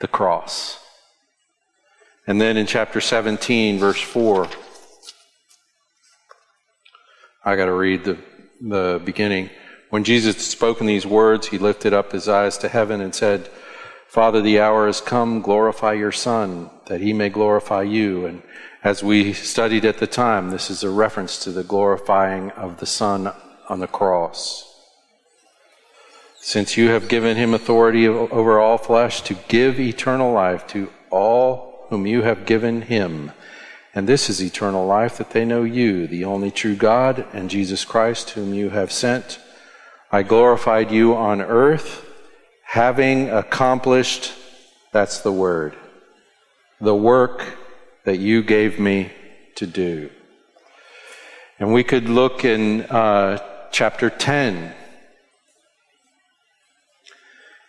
the 0.00 0.06
cross. 0.06 0.85
And 2.26 2.40
then 2.40 2.56
in 2.56 2.66
chapter 2.66 3.00
17, 3.00 3.78
verse 3.78 4.00
4, 4.00 4.48
I 7.44 7.54
got 7.54 7.66
to 7.66 7.72
read 7.72 8.04
the, 8.04 8.18
the 8.60 9.00
beginning. 9.04 9.50
When 9.90 10.02
Jesus 10.02 10.34
had 10.34 10.42
spoken 10.42 10.86
these 10.86 11.06
words, 11.06 11.46
he 11.46 11.58
lifted 11.58 11.92
up 11.92 12.10
his 12.10 12.28
eyes 12.28 12.58
to 12.58 12.68
heaven 12.68 13.00
and 13.00 13.14
said, 13.14 13.48
Father, 14.08 14.40
the 14.40 14.58
hour 14.58 14.86
has 14.86 15.00
come, 15.00 15.40
glorify 15.40 15.92
your 15.92 16.10
Son, 16.10 16.70
that 16.86 17.00
he 17.00 17.12
may 17.12 17.28
glorify 17.28 17.82
you. 17.82 18.26
And 18.26 18.42
as 18.82 19.04
we 19.04 19.32
studied 19.32 19.84
at 19.84 19.98
the 19.98 20.06
time, 20.08 20.50
this 20.50 20.70
is 20.70 20.82
a 20.82 20.90
reference 20.90 21.38
to 21.44 21.52
the 21.52 21.62
glorifying 21.62 22.50
of 22.52 22.78
the 22.78 22.86
Son 22.86 23.32
on 23.68 23.78
the 23.78 23.86
cross. 23.86 24.64
Since 26.40 26.76
you 26.76 26.88
have 26.88 27.08
given 27.08 27.36
him 27.36 27.54
authority 27.54 28.08
over 28.08 28.58
all 28.58 28.78
flesh 28.78 29.20
to 29.22 29.34
give 29.48 29.78
eternal 29.78 30.32
life 30.32 30.66
to 30.68 30.90
all 31.10 31.65
whom 31.88 32.06
you 32.06 32.22
have 32.22 32.46
given 32.46 32.82
him. 32.82 33.32
And 33.94 34.06
this 34.06 34.28
is 34.28 34.42
eternal 34.42 34.86
life, 34.86 35.16
that 35.18 35.30
they 35.30 35.44
know 35.44 35.62
you, 35.62 36.06
the 36.06 36.24
only 36.24 36.50
true 36.50 36.76
God, 36.76 37.26
and 37.32 37.48
Jesus 37.48 37.84
Christ, 37.84 38.30
whom 38.30 38.52
you 38.52 38.70
have 38.70 38.92
sent. 38.92 39.38
I 40.12 40.22
glorified 40.22 40.90
you 40.90 41.14
on 41.16 41.40
earth, 41.40 42.04
having 42.62 43.30
accomplished, 43.30 44.32
that's 44.92 45.20
the 45.20 45.32
word, 45.32 45.76
the 46.80 46.94
work 46.94 47.42
that 48.04 48.18
you 48.18 48.42
gave 48.42 48.78
me 48.78 49.10
to 49.56 49.66
do. 49.66 50.10
And 51.58 51.72
we 51.72 51.82
could 51.82 52.08
look 52.08 52.44
in 52.44 52.82
uh, 52.82 53.38
chapter 53.72 54.10
10, 54.10 54.74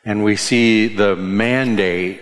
and 0.04 0.24
we 0.24 0.36
see 0.36 0.88
the 0.88 1.16
mandate 1.16 2.22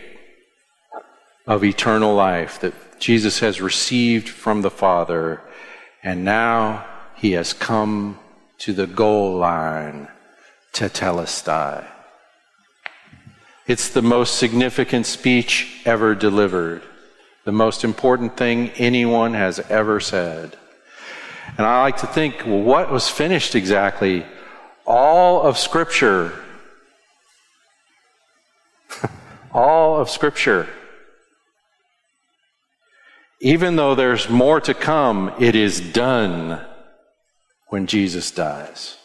of 1.48 1.64
eternal 1.64 2.16
life 2.16 2.60
that 2.60 2.74
Jesus 3.00 3.40
has 3.40 3.62
received 3.62 4.30
from 4.30 4.62
the 4.62 4.72
Father, 4.72 5.42
and 6.04 6.24
now 6.26 6.86
he 7.16 7.34
has 7.34 7.54
come 7.54 8.20
to 8.60 8.74
the 8.74 8.88
goal 8.88 9.38
line, 9.38 10.08
tetelestai. 10.74 11.86
It's 13.68 13.90
the 13.90 14.02
most 14.02 14.38
significant 14.38 15.06
speech 15.06 15.82
ever 15.86 16.16
delivered, 16.16 16.84
the 17.44 17.52
most 17.52 17.84
important 17.84 18.38
thing 18.38 18.70
anyone 18.78 19.34
has 19.34 19.60
ever 19.70 20.00
said. 20.00 20.56
And 21.58 21.66
I 21.66 21.82
like 21.82 21.98
to 21.98 22.08
think, 22.08 22.44
well, 22.46 22.62
what 22.62 22.92
was 22.92 23.10
finished 23.10 23.56
exactly? 23.56 24.26
All 24.86 25.42
of 25.42 25.58
Scripture 25.58 26.34
All 29.54 30.00
of 30.00 30.10
Scripture. 30.10 30.68
Even 33.42 33.76
though 33.76 33.96
there's 33.96 34.30
more 34.30 34.62
to 34.62 34.74
come, 34.74 35.34
it 35.40 35.56
is 35.56 35.80
done 35.80 36.62
when 37.68 37.88
Jesus 37.88 38.32
dies. 38.32 38.98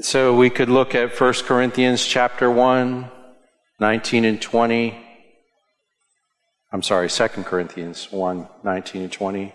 So 0.00 0.34
we 0.34 0.50
could 0.50 0.68
look 0.68 0.94
at 0.94 1.18
1 1.18 1.32
Corinthians 1.44 2.04
chapter 2.04 2.50
1, 2.50 3.10
19 3.78 4.24
and 4.24 4.42
20. 4.42 5.00
I'm 6.72 6.82
sorry, 6.82 7.08
2 7.08 7.28
Corinthians 7.44 8.10
1, 8.10 8.48
19 8.64 9.02
and 9.02 9.12
20. 9.12 9.54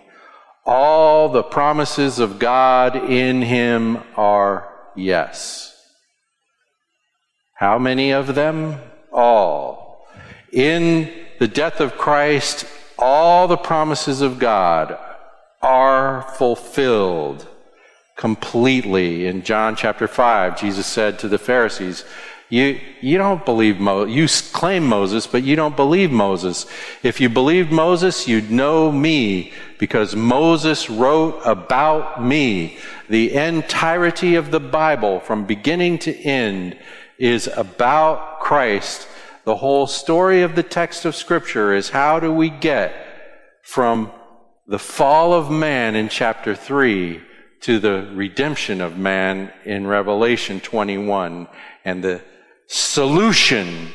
All 0.64 1.28
the 1.28 1.42
promises 1.42 2.18
of 2.18 2.38
God 2.38 2.96
in 2.96 3.42
him 3.42 3.98
are 4.16 4.72
yes. 4.96 5.76
How 7.54 7.78
many 7.78 8.12
of 8.12 8.34
them? 8.34 8.80
All. 9.12 10.06
In 10.50 11.10
the 11.40 11.48
death 11.48 11.80
of 11.80 11.96
Christ, 11.96 12.66
all 12.98 13.48
the 13.48 13.56
promises 13.56 14.20
of 14.20 14.38
God 14.38 14.98
are 15.62 16.22
fulfilled 16.34 17.48
completely. 18.14 19.26
In 19.26 19.42
John 19.42 19.74
chapter 19.74 20.06
5, 20.06 20.60
Jesus 20.60 20.86
said 20.86 21.18
to 21.18 21.28
the 21.28 21.38
Pharisees, 21.38 22.04
you, 22.50 22.78
you 23.00 23.16
don't 23.16 23.46
believe 23.46 23.80
Moses. 23.80 24.14
You 24.14 24.52
claim 24.52 24.86
Moses, 24.86 25.26
but 25.26 25.42
you 25.42 25.56
don't 25.56 25.76
believe 25.76 26.10
Moses. 26.10 26.66
If 27.02 27.22
you 27.22 27.30
believed 27.30 27.72
Moses, 27.72 28.28
you'd 28.28 28.50
know 28.50 28.92
me 28.92 29.54
because 29.78 30.14
Moses 30.14 30.90
wrote 30.90 31.40
about 31.46 32.22
me. 32.22 32.76
The 33.08 33.32
entirety 33.32 34.34
of 34.34 34.50
the 34.50 34.60
Bible 34.60 35.20
from 35.20 35.46
beginning 35.46 36.00
to 36.00 36.14
end 36.14 36.76
is 37.18 37.46
about 37.46 38.40
Christ. 38.40 39.08
The 39.44 39.56
whole 39.56 39.86
story 39.86 40.42
of 40.42 40.54
the 40.54 40.62
text 40.62 41.04
of 41.04 41.16
scripture 41.16 41.74
is 41.74 41.90
how 41.90 42.20
do 42.20 42.32
we 42.32 42.50
get 42.50 42.94
from 43.62 44.12
the 44.66 44.78
fall 44.78 45.32
of 45.32 45.50
man 45.50 45.96
in 45.96 46.08
chapter 46.08 46.54
3 46.54 47.20
to 47.62 47.78
the 47.78 48.10
redemption 48.14 48.80
of 48.80 48.96
man 48.96 49.52
in 49.64 49.86
Revelation 49.86 50.60
21. 50.60 51.48
And 51.84 52.02
the 52.02 52.22
solution, 52.66 53.88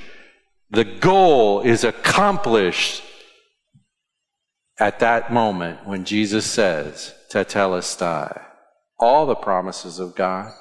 the 0.70 0.84
goal 0.84 1.62
is 1.62 1.84
accomplished 1.84 3.04
at 4.80 5.00
that 5.00 5.32
moment 5.32 5.88
when 5.88 6.06
Jesus 6.06 6.46
says, 6.46 7.14
Tetelestai, 7.32 8.42
all 9.00 9.26
the 9.26 9.36
promises 9.36 10.00
of 10.00 10.16
God. 10.16 10.52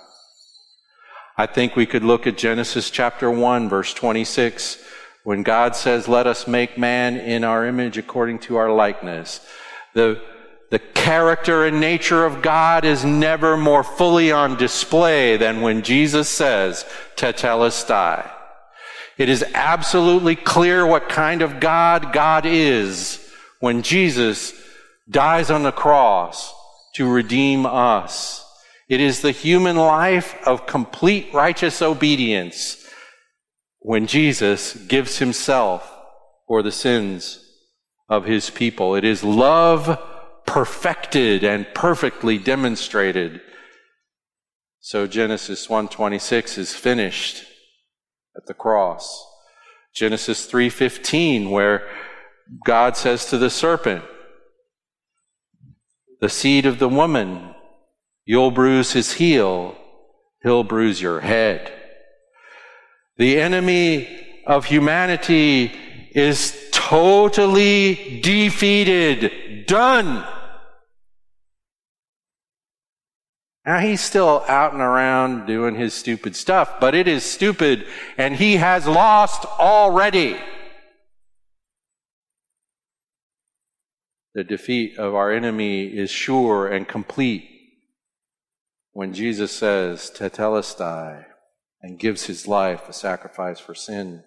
I 1.36 1.46
think 1.46 1.74
we 1.74 1.86
could 1.86 2.04
look 2.04 2.26
at 2.26 2.38
Genesis 2.38 2.90
chapter 2.90 3.30
1, 3.30 3.68
verse 3.68 3.92
26, 3.92 4.82
when 5.24 5.42
God 5.42 5.74
says, 5.74 6.08
Let 6.08 6.26
us 6.26 6.46
make 6.46 6.78
man 6.78 7.16
in 7.16 7.44
our 7.44 7.66
image 7.66 7.98
according 7.98 8.38
to 8.40 8.56
our 8.56 8.72
likeness. 8.72 9.40
The 9.94 10.20
the 10.74 10.78
character 10.80 11.64
and 11.64 11.78
nature 11.78 12.24
of 12.24 12.42
God 12.42 12.84
is 12.84 13.04
never 13.04 13.56
more 13.56 13.84
fully 13.84 14.32
on 14.32 14.56
display 14.56 15.36
than 15.36 15.60
when 15.60 15.82
Jesus 15.82 16.28
says, 16.28 16.84
Tetelestai. 17.14 18.28
It 19.16 19.28
is 19.28 19.44
absolutely 19.54 20.34
clear 20.34 20.84
what 20.84 21.08
kind 21.08 21.42
of 21.42 21.60
God 21.60 22.12
God 22.12 22.44
is 22.44 23.24
when 23.60 23.82
Jesus 23.82 24.52
dies 25.08 25.48
on 25.48 25.62
the 25.62 25.70
cross 25.70 26.52
to 26.94 27.08
redeem 27.08 27.66
us. 27.66 28.43
It 28.94 29.00
is 29.00 29.22
the 29.22 29.32
human 29.32 29.74
life 29.74 30.36
of 30.46 30.68
complete 30.68 31.34
righteous 31.34 31.82
obedience 31.82 32.88
when 33.80 34.06
Jesus 34.06 34.74
gives 34.74 35.18
himself 35.18 35.92
for 36.46 36.62
the 36.62 36.70
sins 36.70 37.44
of 38.08 38.24
his 38.24 38.50
people. 38.50 38.94
It 38.94 39.04
is 39.04 39.24
love 39.24 40.00
perfected 40.46 41.42
and 41.42 41.66
perfectly 41.74 42.38
demonstrated. 42.38 43.40
So 44.78 45.08
Genesis 45.08 45.66
1:26 45.66 46.56
is 46.56 46.72
finished 46.72 47.44
at 48.36 48.46
the 48.46 48.54
cross. 48.54 49.26
Genesis 49.92 50.46
3:15 50.46 51.50
where 51.50 51.82
God 52.64 52.96
says 52.96 53.26
to 53.30 53.38
the 53.38 53.50
serpent, 53.50 54.04
the 56.20 56.28
seed 56.28 56.64
of 56.64 56.78
the 56.78 56.88
woman, 56.88 57.53
you'll 58.24 58.50
bruise 58.50 58.92
his 58.92 59.12
heel, 59.12 59.76
he'll 60.42 60.64
bruise 60.64 61.00
your 61.00 61.20
head. 61.20 61.72
The 63.16 63.40
enemy 63.40 64.08
of 64.46 64.64
humanity 64.64 65.72
is 66.14 66.68
totally 66.72 68.20
defeated, 68.20 69.66
done. 69.66 70.24
Now 73.66 73.78
he's 73.78 74.02
still 74.02 74.44
out 74.46 74.72
and 74.72 74.82
around 74.82 75.46
doing 75.46 75.74
his 75.74 75.94
stupid 75.94 76.36
stuff, 76.36 76.80
but 76.80 76.94
it 76.94 77.08
is 77.08 77.24
stupid 77.24 77.86
and 78.18 78.34
he 78.36 78.56
has 78.56 78.86
lost 78.86 79.46
already. 79.58 80.36
The 84.34 84.44
defeat 84.44 84.98
of 84.98 85.14
our 85.14 85.32
enemy 85.32 85.84
is 85.84 86.10
sure 86.10 86.66
and 86.66 86.86
complete 86.86 87.53
when 88.94 89.12
Jesus 89.12 89.50
says, 89.50 90.10
Tetelestai, 90.16 91.24
and 91.82 91.98
gives 91.98 92.24
his 92.24 92.48
life 92.48 92.88
a 92.88 92.92
sacrifice 92.92 93.58
for 93.58 93.74
sin. 93.74 94.22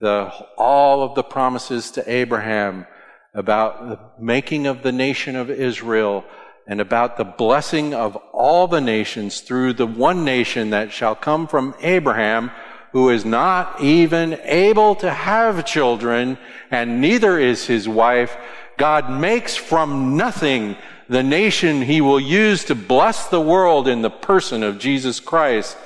The, 0.00 0.32
all 0.56 1.04
of 1.04 1.14
the 1.14 1.22
promises 1.22 1.92
to 1.92 2.10
Abraham 2.10 2.86
about 3.34 3.88
the 3.88 4.00
making 4.18 4.66
of 4.66 4.82
the 4.82 4.92
nation 4.92 5.36
of 5.36 5.50
Israel 5.50 6.24
and 6.66 6.80
about 6.80 7.16
the 7.16 7.24
blessing 7.24 7.92
of 7.92 8.16
all 8.32 8.66
the 8.66 8.80
nations 8.80 9.42
through 9.42 9.74
the 9.74 9.86
one 9.86 10.24
nation 10.24 10.70
that 10.70 10.90
shall 10.90 11.14
come 11.14 11.46
from 11.46 11.74
Abraham, 11.82 12.50
who 12.92 13.10
is 13.10 13.26
not 13.26 13.80
even 13.80 14.38
able 14.42 14.94
to 14.96 15.10
have 15.10 15.66
children, 15.66 16.38
and 16.70 17.00
neither 17.00 17.38
is 17.38 17.66
his 17.66 17.86
wife. 17.86 18.36
God 18.78 19.10
makes 19.10 19.54
from 19.54 20.16
nothing 20.16 20.76
the 21.12 21.22
nation 21.22 21.82
he 21.82 22.00
will 22.00 22.18
use 22.18 22.64
to 22.64 22.74
bless 22.74 23.28
the 23.28 23.40
world 23.40 23.86
in 23.86 24.00
the 24.00 24.10
person 24.10 24.62
of 24.62 24.78
Jesus 24.78 25.20
Christ. 25.20 25.76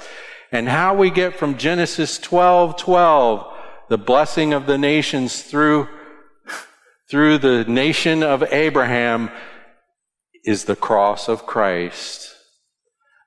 And 0.52 0.68
how 0.68 0.94
we 0.94 1.10
get 1.10 1.36
from 1.36 1.58
Genesis 1.58 2.18
12, 2.18 2.76
12, 2.76 3.52
the 3.88 3.98
blessing 3.98 4.52
of 4.52 4.66
the 4.66 4.78
nations 4.78 5.42
through, 5.42 5.88
through 7.10 7.38
the 7.38 7.64
nation 7.64 8.22
of 8.22 8.44
Abraham 8.52 9.30
is 10.44 10.64
the 10.64 10.76
cross 10.76 11.28
of 11.28 11.44
Christ. 11.44 12.32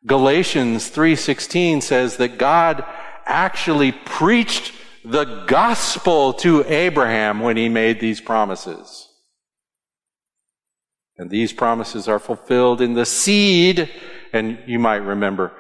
Galatians 0.06 0.90
3:16 0.90 1.82
says 1.82 2.16
that 2.16 2.38
God 2.38 2.86
actually 3.26 3.92
preached 3.92 4.72
the 5.04 5.44
gospel 5.46 6.32
to 6.34 6.64
Abraham 6.66 7.42
when 7.42 7.58
he 7.58 7.68
made 7.68 8.00
these 8.00 8.22
promises. 8.22 9.09
And 11.20 11.30
these 11.30 11.54
promises 11.54 12.08
are 12.08 12.18
fulfilled 12.18 12.82
in 12.82 12.94
the 12.94 13.06
seed. 13.06 13.92
And 14.32 14.58
you 14.66 14.80
might 14.80 15.04
remember, 15.04 15.52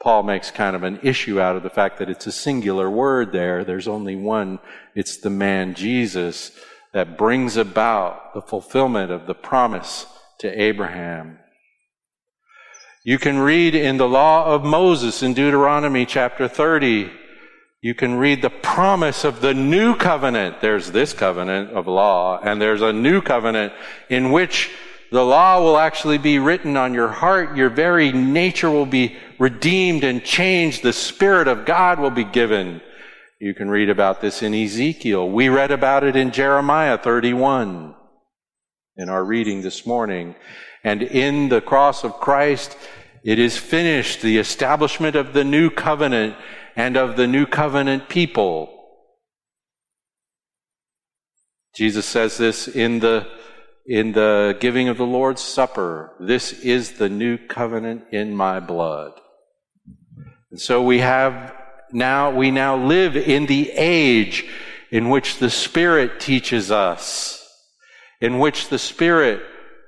Paul 0.00 0.24
makes 0.24 0.50
kind 0.50 0.74
of 0.74 0.82
an 0.82 0.98
issue 1.02 1.40
out 1.40 1.56
of 1.56 1.62
the 1.62 1.70
fact 1.70 1.98
that 1.98 2.10
it's 2.10 2.26
a 2.26 2.32
singular 2.32 2.90
word 2.90 3.30
there. 3.32 3.64
There's 3.64 3.88
only 3.88 4.16
one. 4.16 4.58
It's 4.94 5.16
the 5.16 5.30
man 5.30 5.74
Jesus 5.74 6.50
that 6.92 7.16
brings 7.16 7.56
about 7.56 8.34
the 8.34 8.42
fulfillment 8.42 9.12
of 9.12 9.26
the 9.26 9.34
promise 9.34 10.06
to 10.40 10.60
Abraham. 10.60 11.38
You 13.04 13.18
can 13.18 13.38
read 13.38 13.74
in 13.74 13.98
the 13.98 14.08
law 14.08 14.46
of 14.46 14.64
Moses 14.64 15.22
in 15.22 15.32
Deuteronomy 15.32 16.06
chapter 16.06 16.48
30, 16.48 17.10
you 17.82 17.94
can 17.94 18.14
read 18.14 18.40
the 18.40 18.48
promise 18.48 19.24
of 19.24 19.42
the 19.42 19.52
new 19.52 19.94
covenant. 19.94 20.62
There's 20.62 20.90
this 20.90 21.12
covenant 21.12 21.70
of 21.70 21.86
law, 21.86 22.40
and 22.42 22.60
there's 22.60 22.80
a 22.80 22.94
new 22.94 23.20
covenant 23.20 23.74
in 24.08 24.32
which 24.32 24.70
the 25.14 25.24
law 25.24 25.62
will 25.62 25.78
actually 25.78 26.18
be 26.18 26.40
written 26.40 26.76
on 26.76 26.92
your 26.92 27.06
heart. 27.06 27.56
Your 27.56 27.70
very 27.70 28.10
nature 28.10 28.68
will 28.68 28.84
be 28.84 29.16
redeemed 29.38 30.02
and 30.02 30.24
changed. 30.24 30.82
The 30.82 30.92
Spirit 30.92 31.46
of 31.46 31.64
God 31.64 32.00
will 32.00 32.10
be 32.10 32.24
given. 32.24 32.80
You 33.38 33.54
can 33.54 33.70
read 33.70 33.90
about 33.90 34.20
this 34.20 34.42
in 34.42 34.52
Ezekiel. 34.52 35.30
We 35.30 35.48
read 35.48 35.70
about 35.70 36.02
it 36.02 36.16
in 36.16 36.32
Jeremiah 36.32 36.98
31 36.98 37.94
in 38.96 39.08
our 39.08 39.24
reading 39.24 39.62
this 39.62 39.86
morning. 39.86 40.34
And 40.82 41.00
in 41.00 41.48
the 41.48 41.60
cross 41.60 42.02
of 42.02 42.14
Christ, 42.14 42.76
it 43.22 43.38
is 43.38 43.56
finished, 43.56 44.20
the 44.20 44.38
establishment 44.38 45.14
of 45.14 45.32
the 45.32 45.44
new 45.44 45.70
covenant 45.70 46.34
and 46.74 46.96
of 46.96 47.16
the 47.16 47.28
new 47.28 47.46
covenant 47.46 48.08
people. 48.08 48.68
Jesus 51.76 52.04
says 52.04 52.36
this 52.36 52.66
in 52.66 52.98
the 52.98 53.28
in 53.86 54.12
the 54.12 54.56
giving 54.60 54.88
of 54.88 54.96
the 54.96 55.06
Lord's 55.06 55.42
Supper. 55.42 56.14
This 56.18 56.52
is 56.52 56.92
the 56.92 57.08
new 57.08 57.36
covenant 57.36 58.04
in 58.12 58.34
my 58.34 58.60
blood. 58.60 59.12
And 60.50 60.60
so 60.60 60.82
we 60.82 61.00
have 61.00 61.54
now, 61.92 62.30
we 62.30 62.50
now 62.50 62.76
live 62.76 63.16
in 63.16 63.46
the 63.46 63.70
age 63.72 64.46
in 64.90 65.10
which 65.10 65.38
the 65.38 65.50
Spirit 65.50 66.20
teaches 66.20 66.70
us, 66.70 67.46
in 68.20 68.38
which 68.38 68.68
the 68.68 68.78
Spirit 68.78 69.42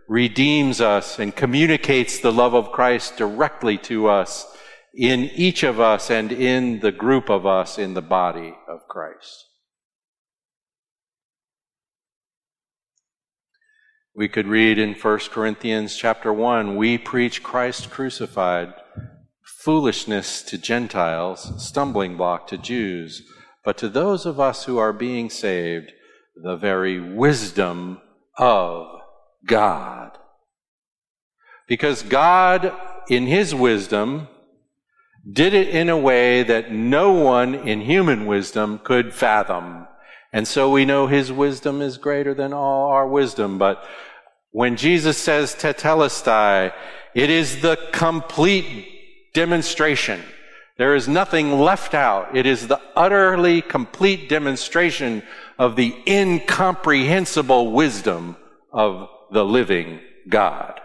redeems 0.08 0.80
us 0.80 1.18
and 1.18 1.34
communicates 1.34 2.18
the 2.18 2.32
love 2.32 2.54
of 2.54 2.72
Christ 2.72 3.16
directly 3.16 3.78
to 3.78 4.08
us 4.08 4.46
in 4.94 5.24
each 5.34 5.62
of 5.62 5.80
us 5.80 6.10
and 6.10 6.32
in 6.32 6.80
the 6.80 6.92
group 6.92 7.28
of 7.28 7.44
us 7.44 7.78
in 7.78 7.94
the 7.94 8.02
body 8.02 8.54
of 8.68 8.86
Christ. 8.88 9.45
We 14.16 14.28
could 14.28 14.48
read 14.48 14.78
in 14.78 14.94
1 14.94 15.18
Corinthians 15.30 15.94
chapter 15.94 16.32
1, 16.32 16.76
we 16.76 16.96
preach 16.96 17.42
Christ 17.42 17.90
crucified, 17.90 18.72
foolishness 19.42 20.40
to 20.44 20.56
Gentiles, 20.56 21.52
stumbling 21.62 22.16
block 22.16 22.46
to 22.46 22.56
Jews, 22.56 23.20
but 23.62 23.76
to 23.76 23.90
those 23.90 24.24
of 24.24 24.40
us 24.40 24.64
who 24.64 24.78
are 24.78 24.94
being 24.94 25.28
saved, 25.28 25.92
the 26.34 26.56
very 26.56 26.98
wisdom 26.98 28.00
of 28.38 28.86
God. 29.44 30.12
Because 31.68 32.02
God, 32.02 32.72
in 33.10 33.26
His 33.26 33.54
wisdom, 33.54 34.28
did 35.30 35.52
it 35.52 35.68
in 35.68 35.90
a 35.90 35.98
way 35.98 36.42
that 36.42 36.72
no 36.72 37.12
one 37.12 37.54
in 37.54 37.82
human 37.82 38.24
wisdom 38.24 38.80
could 38.82 39.12
fathom. 39.12 39.86
And 40.36 40.46
so 40.46 40.70
we 40.70 40.84
know 40.84 41.06
his 41.06 41.32
wisdom 41.32 41.80
is 41.80 41.96
greater 41.96 42.34
than 42.34 42.52
all 42.52 42.88
our 42.88 43.08
wisdom. 43.08 43.56
But 43.56 43.82
when 44.56 44.76
Jesus 44.76 45.18
says 45.18 45.54
tetelestai, 45.54 46.72
it 47.14 47.28
is 47.28 47.60
the 47.60 47.76
complete 47.92 48.88
demonstration. 49.34 50.22
There 50.78 50.94
is 50.94 51.06
nothing 51.06 51.60
left 51.60 51.92
out. 51.92 52.34
It 52.34 52.46
is 52.46 52.66
the 52.66 52.80
utterly 52.96 53.60
complete 53.60 54.30
demonstration 54.30 55.22
of 55.58 55.76
the 55.76 55.94
incomprehensible 56.06 57.72
wisdom 57.72 58.38
of 58.72 59.10
the 59.30 59.44
living 59.44 60.00
God. 60.26 60.80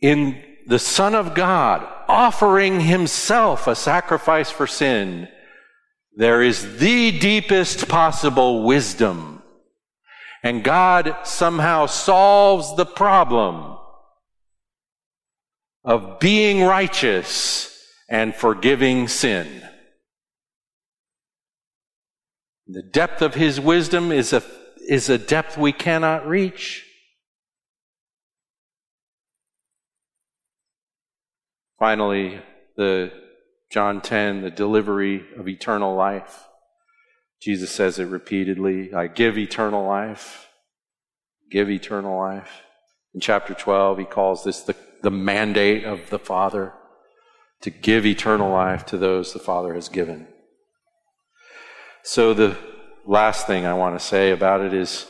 In 0.00 0.42
the 0.66 0.78
Son 0.78 1.14
of 1.14 1.34
God 1.34 1.86
offering 2.08 2.80
himself 2.80 3.66
a 3.66 3.74
sacrifice 3.76 4.50
for 4.50 4.66
sin, 4.66 5.28
there 6.16 6.40
is 6.40 6.78
the 6.78 7.18
deepest 7.18 7.86
possible 7.86 8.62
wisdom. 8.62 9.39
And 10.42 10.64
God 10.64 11.16
somehow 11.24 11.86
solves 11.86 12.74
the 12.76 12.86
problem 12.86 13.76
of 15.84 16.18
being 16.18 16.62
righteous 16.62 17.76
and 18.08 18.34
forgiving 18.34 19.08
sin. 19.08 19.62
The 22.66 22.82
depth 22.82 23.20
of 23.20 23.34
his 23.34 23.60
wisdom 23.60 24.12
is 24.12 24.32
a, 24.32 24.42
is 24.88 25.08
a 25.08 25.18
depth 25.18 25.58
we 25.58 25.72
cannot 25.72 26.26
reach. 26.26 26.86
Finally, 31.78 32.40
the 32.76 33.10
John 33.70 34.00
10, 34.00 34.42
the 34.42 34.50
delivery 34.50 35.24
of 35.38 35.48
eternal 35.48 35.94
life. 35.94 36.46
Jesus 37.40 37.70
says 37.70 37.98
it 37.98 38.04
repeatedly 38.04 38.92
I 38.92 39.06
give 39.06 39.38
eternal 39.38 39.86
life. 39.86 40.48
Give 41.50 41.70
eternal 41.70 42.18
life. 42.18 42.62
In 43.14 43.20
chapter 43.20 43.54
12, 43.54 43.98
he 43.98 44.04
calls 44.04 44.44
this 44.44 44.60
the, 44.60 44.76
the 45.02 45.10
mandate 45.10 45.84
of 45.84 46.10
the 46.10 46.18
Father 46.18 46.74
to 47.62 47.70
give 47.70 48.06
eternal 48.06 48.50
life 48.50 48.86
to 48.86 48.96
those 48.96 49.32
the 49.32 49.38
Father 49.38 49.74
has 49.74 49.88
given. 49.88 50.28
So, 52.02 52.32
the 52.32 52.56
last 53.04 53.46
thing 53.46 53.66
I 53.66 53.74
want 53.74 53.98
to 53.98 54.04
say 54.04 54.30
about 54.30 54.60
it 54.60 54.72
is 54.72 55.06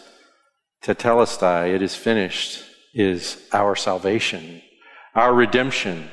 tetelestai, 0.82 1.74
it 1.74 1.82
is 1.82 1.94
finished, 1.94 2.64
is 2.94 3.40
our 3.52 3.76
salvation, 3.76 4.62
our 5.14 5.32
redemption. 5.32 6.10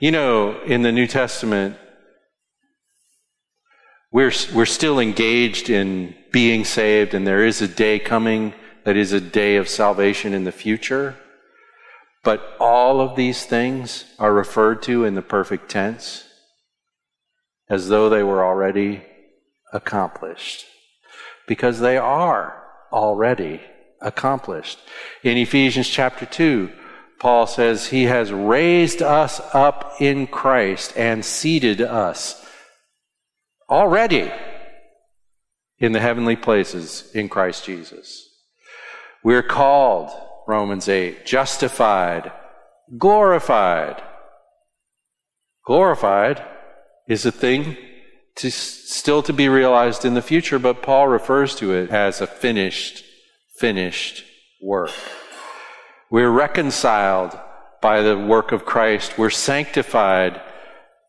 You 0.00 0.10
know, 0.10 0.60
in 0.62 0.82
the 0.82 0.90
New 0.90 1.06
Testament, 1.06 1.76
we're, 4.14 4.32
we're 4.54 4.64
still 4.64 5.00
engaged 5.00 5.68
in 5.68 6.14
being 6.30 6.64
saved, 6.64 7.14
and 7.14 7.26
there 7.26 7.44
is 7.44 7.60
a 7.60 7.66
day 7.66 7.98
coming 7.98 8.54
that 8.84 8.96
is 8.96 9.10
a 9.10 9.20
day 9.20 9.56
of 9.56 9.68
salvation 9.68 10.32
in 10.32 10.44
the 10.44 10.52
future. 10.52 11.16
But 12.22 12.54
all 12.60 13.00
of 13.00 13.16
these 13.16 13.44
things 13.44 14.04
are 14.20 14.32
referred 14.32 14.82
to 14.84 15.04
in 15.04 15.16
the 15.16 15.20
perfect 15.20 15.68
tense 15.68 16.28
as 17.68 17.88
though 17.88 18.08
they 18.08 18.22
were 18.22 18.44
already 18.44 19.02
accomplished. 19.72 20.64
Because 21.48 21.80
they 21.80 21.96
are 21.96 22.62
already 22.92 23.62
accomplished. 24.00 24.78
In 25.24 25.36
Ephesians 25.36 25.88
chapter 25.88 26.24
2, 26.24 26.70
Paul 27.18 27.48
says, 27.48 27.88
He 27.88 28.04
has 28.04 28.30
raised 28.30 29.02
us 29.02 29.40
up 29.52 29.96
in 29.98 30.28
Christ 30.28 30.96
and 30.96 31.24
seated 31.24 31.80
us 31.80 32.43
already 33.68 34.30
in 35.78 35.92
the 35.92 36.00
heavenly 36.00 36.36
places 36.36 37.10
in 37.14 37.28
Christ 37.28 37.64
Jesus. 37.64 38.28
We're 39.22 39.42
called, 39.42 40.10
Romans 40.46 40.88
8, 40.88 41.24
justified, 41.24 42.30
glorified. 42.98 44.02
Glorified 45.66 46.44
is 47.08 47.24
a 47.24 47.32
thing 47.32 47.76
to, 48.36 48.50
still 48.50 49.22
to 49.22 49.32
be 49.32 49.48
realized 49.48 50.04
in 50.04 50.14
the 50.14 50.22
future, 50.22 50.58
but 50.58 50.82
Paul 50.82 51.08
refers 51.08 51.54
to 51.56 51.72
it 51.72 51.90
as 51.90 52.20
a 52.20 52.26
finished, 52.26 53.04
finished 53.58 54.24
work. 54.62 54.90
We're 56.10 56.30
reconciled 56.30 57.38
by 57.80 58.02
the 58.02 58.18
work 58.18 58.52
of 58.52 58.64
Christ. 58.64 59.18
We're 59.18 59.30
sanctified 59.30 60.40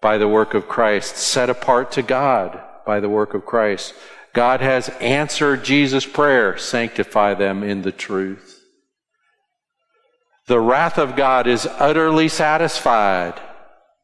by 0.05 0.19
the 0.19 0.27
work 0.27 0.53
of 0.53 0.67
Christ, 0.67 1.17
set 1.17 1.49
apart 1.49 1.93
to 1.93 2.03
God 2.03 2.61
by 2.85 2.99
the 2.99 3.09
work 3.09 3.33
of 3.33 3.43
Christ. 3.43 3.95
God 4.33 4.61
has 4.61 4.89
answered 5.01 5.63
Jesus' 5.63 6.05
prayer 6.05 6.59
sanctify 6.59 7.33
them 7.33 7.63
in 7.63 7.81
the 7.81 7.91
truth. 7.91 8.63
The 10.45 10.59
wrath 10.59 10.99
of 10.99 11.15
God 11.15 11.47
is 11.47 11.65
utterly 11.65 12.27
satisfied 12.27 13.41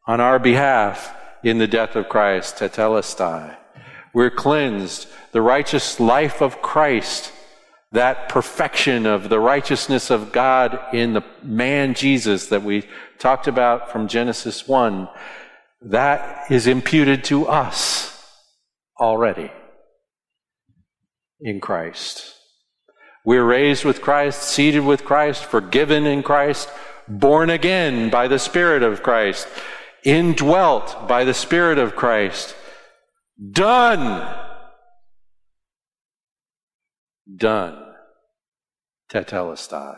on 0.07 0.19
our 0.19 0.39
behalf 0.39 1.15
in 1.43 1.59
the 1.59 1.67
death 1.67 1.95
of 1.95 2.09
Christ, 2.09 2.55
tetelestai. 2.55 3.55
We're 4.11 4.31
cleansed. 4.31 5.05
The 5.33 5.41
righteous 5.43 5.99
life 5.99 6.41
of 6.41 6.63
Christ 6.63 7.31
that 7.91 8.29
perfection 8.29 9.05
of 9.05 9.27
the 9.27 9.39
righteousness 9.39 10.09
of 10.09 10.31
God 10.31 10.79
in 10.93 11.13
the 11.13 11.23
man 11.43 11.93
Jesus 11.93 12.47
that 12.47 12.63
we 12.63 12.87
talked 13.19 13.47
about 13.47 13.91
from 13.91 14.07
Genesis 14.07 14.67
1, 14.67 15.09
that 15.81 16.51
is 16.51 16.67
imputed 16.67 17.23
to 17.25 17.47
us 17.47 18.25
already 18.99 19.51
in 21.39 21.59
Christ. 21.59 22.35
We're 23.25 23.45
raised 23.45 23.85
with 23.85 24.01
Christ, 24.01 24.43
seated 24.43 24.81
with 24.81 25.05
Christ, 25.05 25.43
forgiven 25.43 26.05
in 26.05 26.23
Christ, 26.23 26.69
born 27.07 27.49
again 27.49 28.09
by 28.09 28.27
the 28.27 28.39
Spirit 28.39 28.83
of 28.83 29.03
Christ, 29.03 29.47
indwelt 30.03 31.07
by 31.07 31.23
the 31.23 31.33
Spirit 31.33 31.77
of 31.77 31.95
Christ, 31.95 32.55
done 33.51 34.47
done. 37.35 37.77
Tetelestai. 39.11 39.97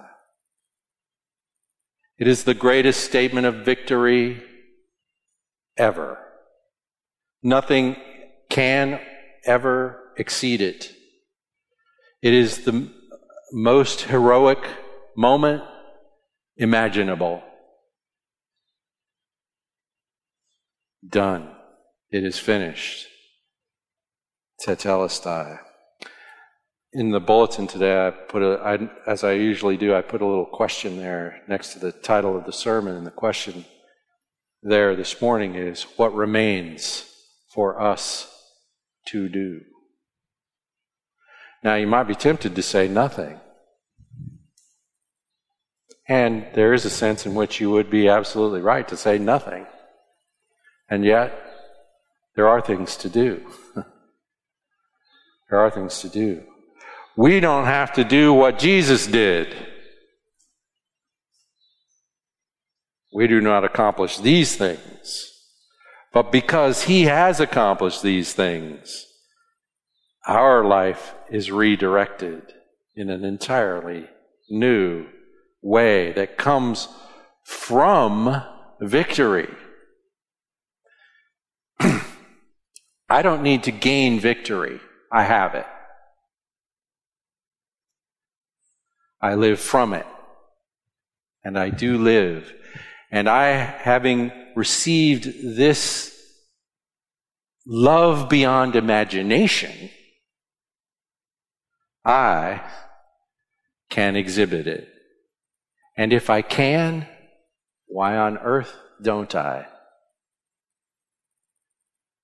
It 2.17 2.27
is 2.27 2.43
the 2.43 2.53
greatest 2.53 3.03
statement 3.03 3.45
of 3.45 3.65
victory 3.65 4.41
ever. 5.77 6.17
Nothing 7.41 7.95
can 8.49 8.99
ever 9.45 10.13
exceed 10.17 10.61
it. 10.61 10.91
It 12.21 12.33
is 12.33 12.63
the 12.63 12.89
most 13.51 14.01
heroic 14.01 14.59
moment 15.17 15.63
imaginable. 16.57 17.43
Done. 21.07 21.49
It 22.11 22.23
is 22.23 22.39
finished. 22.39 23.07
Tetelestai 24.65 25.59
in 26.93 27.09
the 27.09 27.19
bulletin 27.19 27.67
today, 27.67 28.07
I 28.07 28.11
put 28.11 28.43
a, 28.43 28.59
I, 28.63 29.11
as 29.11 29.23
I 29.23 29.33
usually 29.33 29.77
do, 29.77 29.95
I 29.95 30.01
put 30.01 30.21
a 30.21 30.25
little 30.25 30.45
question 30.45 30.97
there 30.97 31.41
next 31.47 31.73
to 31.73 31.79
the 31.79 31.91
title 31.91 32.37
of 32.37 32.45
the 32.45 32.53
sermon. 32.53 32.95
And 32.95 33.05
the 33.05 33.11
question 33.11 33.65
there 34.63 34.95
this 34.95 35.21
morning 35.21 35.55
is 35.55 35.83
what 35.97 36.15
remains 36.15 37.05
for 37.53 37.81
us 37.81 38.33
to 39.07 39.27
do? 39.27 39.61
Now, 41.63 41.75
you 41.75 41.85
might 41.85 42.03
be 42.05 42.15
tempted 42.15 42.55
to 42.55 42.61
say 42.61 42.87
nothing. 42.87 43.39
And 46.07 46.45
there 46.53 46.73
is 46.73 46.85
a 46.85 46.89
sense 46.89 47.25
in 47.25 47.35
which 47.35 47.59
you 47.61 47.71
would 47.71 47.89
be 47.89 48.09
absolutely 48.09 48.61
right 48.61 48.87
to 48.87 48.97
say 48.97 49.17
nothing. 49.17 49.65
And 50.89 51.05
yet, 51.05 51.37
there 52.35 52.47
are 52.47 52.61
things 52.61 52.97
to 52.97 53.09
do. 53.09 53.45
there 53.75 55.59
are 55.59 55.71
things 55.71 55.99
to 56.01 56.09
do. 56.09 56.43
We 57.15 57.39
don't 57.39 57.65
have 57.65 57.93
to 57.93 58.03
do 58.03 58.33
what 58.33 58.59
Jesus 58.59 59.07
did. 59.07 59.72
We 63.13 63.27
do 63.27 63.39
not 63.41 63.63
accomplish 63.63 64.17
these 64.17 64.55
things. 64.55 65.29
But 66.11 66.31
because 66.31 66.83
He 66.83 67.03
has 67.03 67.39
accomplished 67.39 68.01
these 68.01 68.33
things, 68.33 69.07
our 70.25 70.63
life 70.63 71.13
is 71.29 71.51
redirected 71.51 72.41
in 72.95 73.09
an 73.09 73.23
entirely 73.23 74.07
new 74.49 75.05
way 75.61 76.11
that 76.13 76.37
comes 76.37 76.87
from 77.43 78.41
victory. 78.79 79.49
I 83.09 83.21
don't 83.21 83.43
need 83.43 83.63
to 83.63 83.71
gain 83.71 84.19
victory. 84.19 84.79
I 85.11 85.23
have 85.23 85.55
it. 85.55 85.65
I 89.21 89.35
live 89.35 89.59
from 89.59 89.93
it. 89.93 90.05
And 91.43 91.57
I 91.59 91.69
do 91.69 91.97
live. 91.97 92.53
And 93.13 93.29
I, 93.29 93.51
having 93.51 94.31
received 94.55 95.25
this 95.55 96.19
love 97.67 98.27
beyond 98.27 98.75
imagination, 98.75 99.91
I 102.03 102.67
can 103.91 104.15
exhibit 104.15 104.65
it. 104.65 104.89
And 105.95 106.11
if 106.11 106.31
I 106.31 106.41
can, 106.41 107.07
why 107.85 108.17
on 108.17 108.39
earth 108.39 108.75
don't 108.99 109.35
I? 109.35 109.67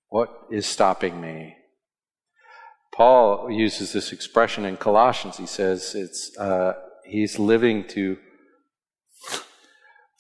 What 0.08 0.48
is 0.52 0.66
stopping 0.66 1.22
me? 1.22 1.56
Paul 2.96 3.52
uses 3.52 3.94
this 3.94 4.12
expression 4.12 4.66
in 4.66 4.76
Colossians. 4.76 5.38
He 5.38 5.46
says 5.46 5.94
it's 5.94 6.36
uh, 6.40 6.74
he's 7.06 7.38
living 7.38 7.88
to 7.90 8.18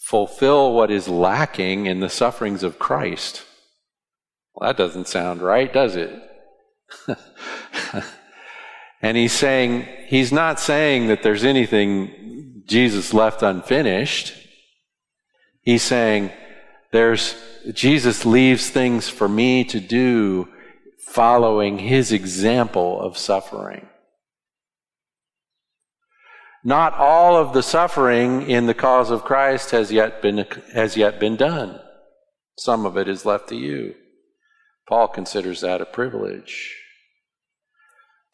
fulfill 0.09 0.73
what 0.73 0.89
is 0.89 1.07
lacking 1.07 1.85
in 1.85 1.99
the 1.99 2.09
sufferings 2.09 2.63
of 2.63 2.79
Christ. 2.79 3.43
Well, 4.55 4.67
that 4.67 4.75
doesn't 4.75 5.07
sound 5.07 5.43
right, 5.43 5.71
does 5.71 5.95
it? 5.95 6.11
and 9.03 9.15
he's 9.15 9.33
saying, 9.33 9.87
he's 10.07 10.31
not 10.31 10.59
saying 10.59 11.09
that 11.09 11.21
there's 11.21 11.43
anything 11.43 12.63
Jesus 12.65 13.13
left 13.13 13.43
unfinished. 13.43 14.33
He's 15.61 15.83
saying, 15.83 16.31
there's, 16.91 17.35
Jesus 17.71 18.25
leaves 18.25 18.71
things 18.71 19.09
for 19.09 19.29
me 19.29 19.63
to 19.65 19.79
do 19.79 20.47
following 20.97 21.77
his 21.77 22.11
example 22.11 22.99
of 22.99 23.15
suffering. 23.15 23.87
Not 26.63 26.93
all 26.93 27.37
of 27.37 27.53
the 27.53 27.63
suffering 27.63 28.49
in 28.49 28.65
the 28.65 28.73
cause 28.73 29.11
of 29.11 29.23
Christ 29.23 29.71
has 29.71 29.91
yet 29.91 30.21
been, 30.21 30.45
has 30.73 30.97
yet 30.97 31.19
been 31.19 31.35
done. 31.35 31.79
Some 32.57 32.85
of 32.85 32.97
it 32.97 33.07
is 33.07 33.25
left 33.25 33.47
to 33.49 33.55
you. 33.55 33.95
Paul 34.87 35.07
considers 35.07 35.61
that 35.61 35.81
a 35.81 35.85
privilege 35.85 36.75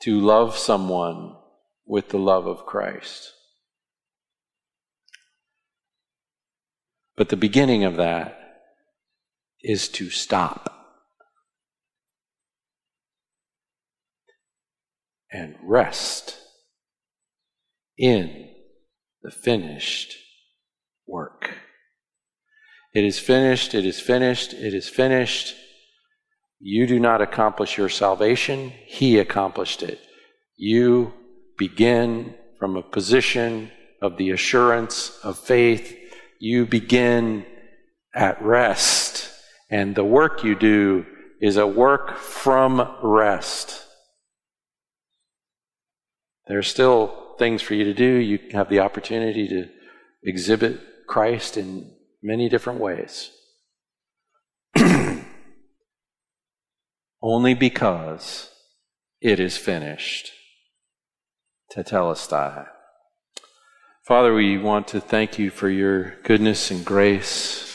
to 0.01 0.19
love 0.19 0.57
someone 0.57 1.36
with 1.86 2.09
the 2.09 2.17
love 2.17 2.47
of 2.47 2.65
Christ. 2.65 3.32
But 7.15 7.30
the 7.30 7.38
beginning 7.38 7.84
of 7.84 7.97
that 7.97 8.38
is 9.61 9.88
to 9.89 10.09
stop 10.09 10.71
and 15.32 15.55
rest 15.61 16.38
in 17.98 18.50
the 19.22 19.32
finished 19.32 20.16
work. 21.08 21.56
It 22.93 23.04
is 23.04 23.20
finished, 23.20 23.74
it 23.74 23.86
is 23.86 24.00
finished, 24.00 24.54
it 24.54 24.74
is 24.74 24.88
finished. 24.88 25.56
You 26.60 26.88
do 26.88 27.00
not 27.00 27.22
accomplish 27.22 27.78
your 27.78 27.89
salvation, 27.89 28.72
He 28.86 29.20
accomplished 29.20 29.84
it. 29.84 30.00
You 30.56 31.14
begin 31.58 32.36
from 32.58 32.78
a 32.78 32.82
position 32.82 33.72
of 34.02 34.18
the 34.18 34.32
assurance 34.32 35.20
of 35.24 35.38
faith. 35.38 35.98
You 36.39 36.66
begin 36.66 37.46
at 38.14 38.41
rest. 38.41 39.30
And 39.70 39.96
the 39.96 40.06
work 40.06 40.43
you 40.43 40.56
do 40.56 41.06
is 41.41 41.58
a 41.58 41.68
work 41.68 42.18
from 42.18 42.96
rest. 43.04 43.84
There's 46.48 46.68
still 46.68 47.24
things 47.38 47.62
for 47.62 47.74
you 47.74 47.84
to 47.86 47.94
do. 47.94 48.06
You 48.06 48.40
have 48.52 48.70
the 48.70 48.80
opportunity 48.80 49.48
to 49.48 49.70
exhibit 50.24 50.80
Christ 51.08 51.58
in 51.58 51.92
many 52.22 52.50
different 52.50 52.80
ways. 52.80 53.32
Only 57.22 57.54
because 57.54 58.52
it 59.22 59.40
is 59.40 59.58
finished. 59.58 60.32
Tetelestai. 61.72 62.68
Father, 64.06 64.34
we 64.34 64.58
want 64.58 64.88
to 64.90 65.02
thank 65.02 65.40
you 65.40 65.50
for 65.50 65.68
your 65.70 66.16
goodness 66.24 66.70
and 66.70 66.86
grace. 66.86 67.66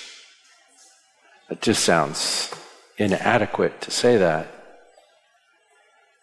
It 1.50 1.60
just 1.60 1.84
sounds 1.84 2.54
inadequate 2.98 3.80
to 3.80 3.90
say 3.90 4.16
that. 4.16 4.46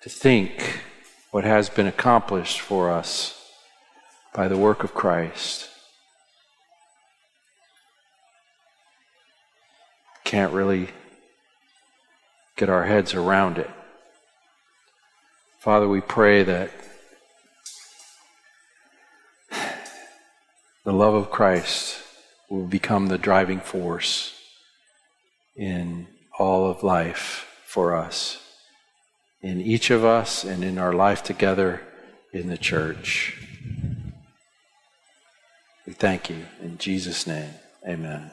To 0.04 0.10
think 0.10 0.82
what 1.32 1.44
has 1.44 1.70
been 1.70 1.88
accomplished 1.88 2.62
for 2.62 2.90
us 2.90 3.52
by 4.34 4.48
the 4.48 4.58
work 4.58 4.84
of 4.84 4.94
Christ. 4.94 5.70
Can't 10.24 10.54
really 10.54 10.90
get 12.56 12.70
our 12.70 12.86
heads 12.86 13.14
around 13.14 13.58
it. 13.58 13.70
Father, 15.60 15.88
we 15.88 16.02
pray 16.02 16.44
that 16.44 16.72
the 20.86 20.94
love 20.94 21.14
of 21.14 21.30
Christ 21.30 22.02
will 22.50 22.66
become 22.66 23.08
the 23.08 23.18
driving 23.18 23.60
force 23.60 24.34
in 25.56 26.08
all 26.40 26.70
of 26.70 26.84
life 26.84 27.48
for 27.66 27.96
us 27.96 28.47
in 29.42 29.62
each 29.62 29.90
of 29.90 30.04
us 30.04 30.44
and 30.44 30.64
in 30.64 30.78
our 30.78 30.94
life 30.94 31.24
together 31.24 31.82
in 32.34 32.48
the 32.48 32.58
church. 32.58 33.38
We 35.86 35.94
thank 35.94 36.30
you. 36.30 36.46
In 36.62 36.78
Jesus' 36.78 37.26
name, 37.26 37.54
amen. 37.88 38.32